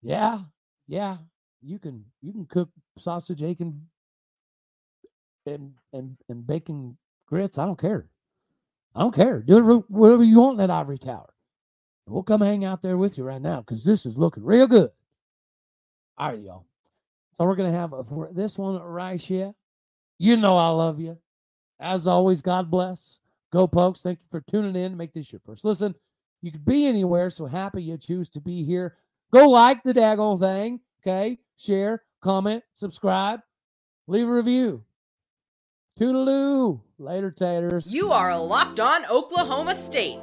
Yeah, 0.00 0.40
yeah, 0.88 1.18
you 1.62 1.78
can 1.78 2.04
you 2.22 2.32
can 2.32 2.46
cook 2.46 2.70
sausage, 2.98 3.42
egg, 3.42 3.60
and 3.60 3.82
and 5.46 5.74
and, 5.92 6.16
and 6.28 6.46
bacon 6.46 6.96
grits. 7.26 7.58
I 7.58 7.66
don't 7.66 7.78
care. 7.78 8.08
I 8.94 9.00
don't 9.00 9.14
care. 9.14 9.40
Do 9.40 9.54
whatever, 9.54 9.78
whatever 9.88 10.24
you 10.24 10.40
want 10.40 10.60
in 10.60 10.66
that 10.66 10.70
ivory 10.70 10.98
tower. 10.98 11.33
We'll 12.06 12.22
come 12.22 12.42
hang 12.42 12.64
out 12.64 12.82
there 12.82 12.98
with 12.98 13.18
you 13.18 13.24
right 13.24 13.42
now 13.42 13.60
because 13.60 13.84
this 13.84 14.06
is 14.06 14.18
looking 14.18 14.44
real 14.44 14.66
good. 14.66 14.90
All 16.18 16.30
right, 16.30 16.40
y'all. 16.40 16.66
So 17.36 17.44
we're 17.44 17.56
gonna 17.56 17.72
have 17.72 17.92
a, 17.92 18.04
this 18.32 18.58
one 18.58 18.80
right 18.80 19.20
here. 19.20 19.54
You 20.18 20.36
know 20.36 20.56
I 20.56 20.68
love 20.68 21.00
you. 21.00 21.18
As 21.80 22.06
always, 22.06 22.42
God 22.42 22.70
bless. 22.70 23.20
Go, 23.52 23.66
Pokes. 23.66 24.00
Thank 24.02 24.20
you 24.20 24.26
for 24.30 24.40
tuning 24.42 24.76
in. 24.76 24.96
Make 24.96 25.14
this 25.14 25.32
your 25.32 25.40
first 25.44 25.64
listen. 25.64 25.94
You 26.42 26.52
could 26.52 26.64
be 26.64 26.86
anywhere, 26.86 27.30
so 27.30 27.46
happy 27.46 27.82
you 27.82 27.98
choose 27.98 28.28
to 28.30 28.40
be 28.40 28.64
here. 28.64 28.96
Go 29.32 29.48
like 29.48 29.82
the 29.82 29.94
daggone 29.94 30.38
thing. 30.40 30.80
Okay. 31.02 31.38
Share, 31.56 32.02
comment, 32.22 32.64
subscribe, 32.74 33.40
leave 34.08 34.28
a 34.28 34.32
review. 34.32 34.84
Toodaloo. 35.98 36.80
Later, 36.98 37.30
taters. 37.30 37.86
You 37.86 38.12
are 38.12 38.38
Locked 38.38 38.80
On 38.80 39.04
Oklahoma 39.06 39.76
State. 39.76 40.20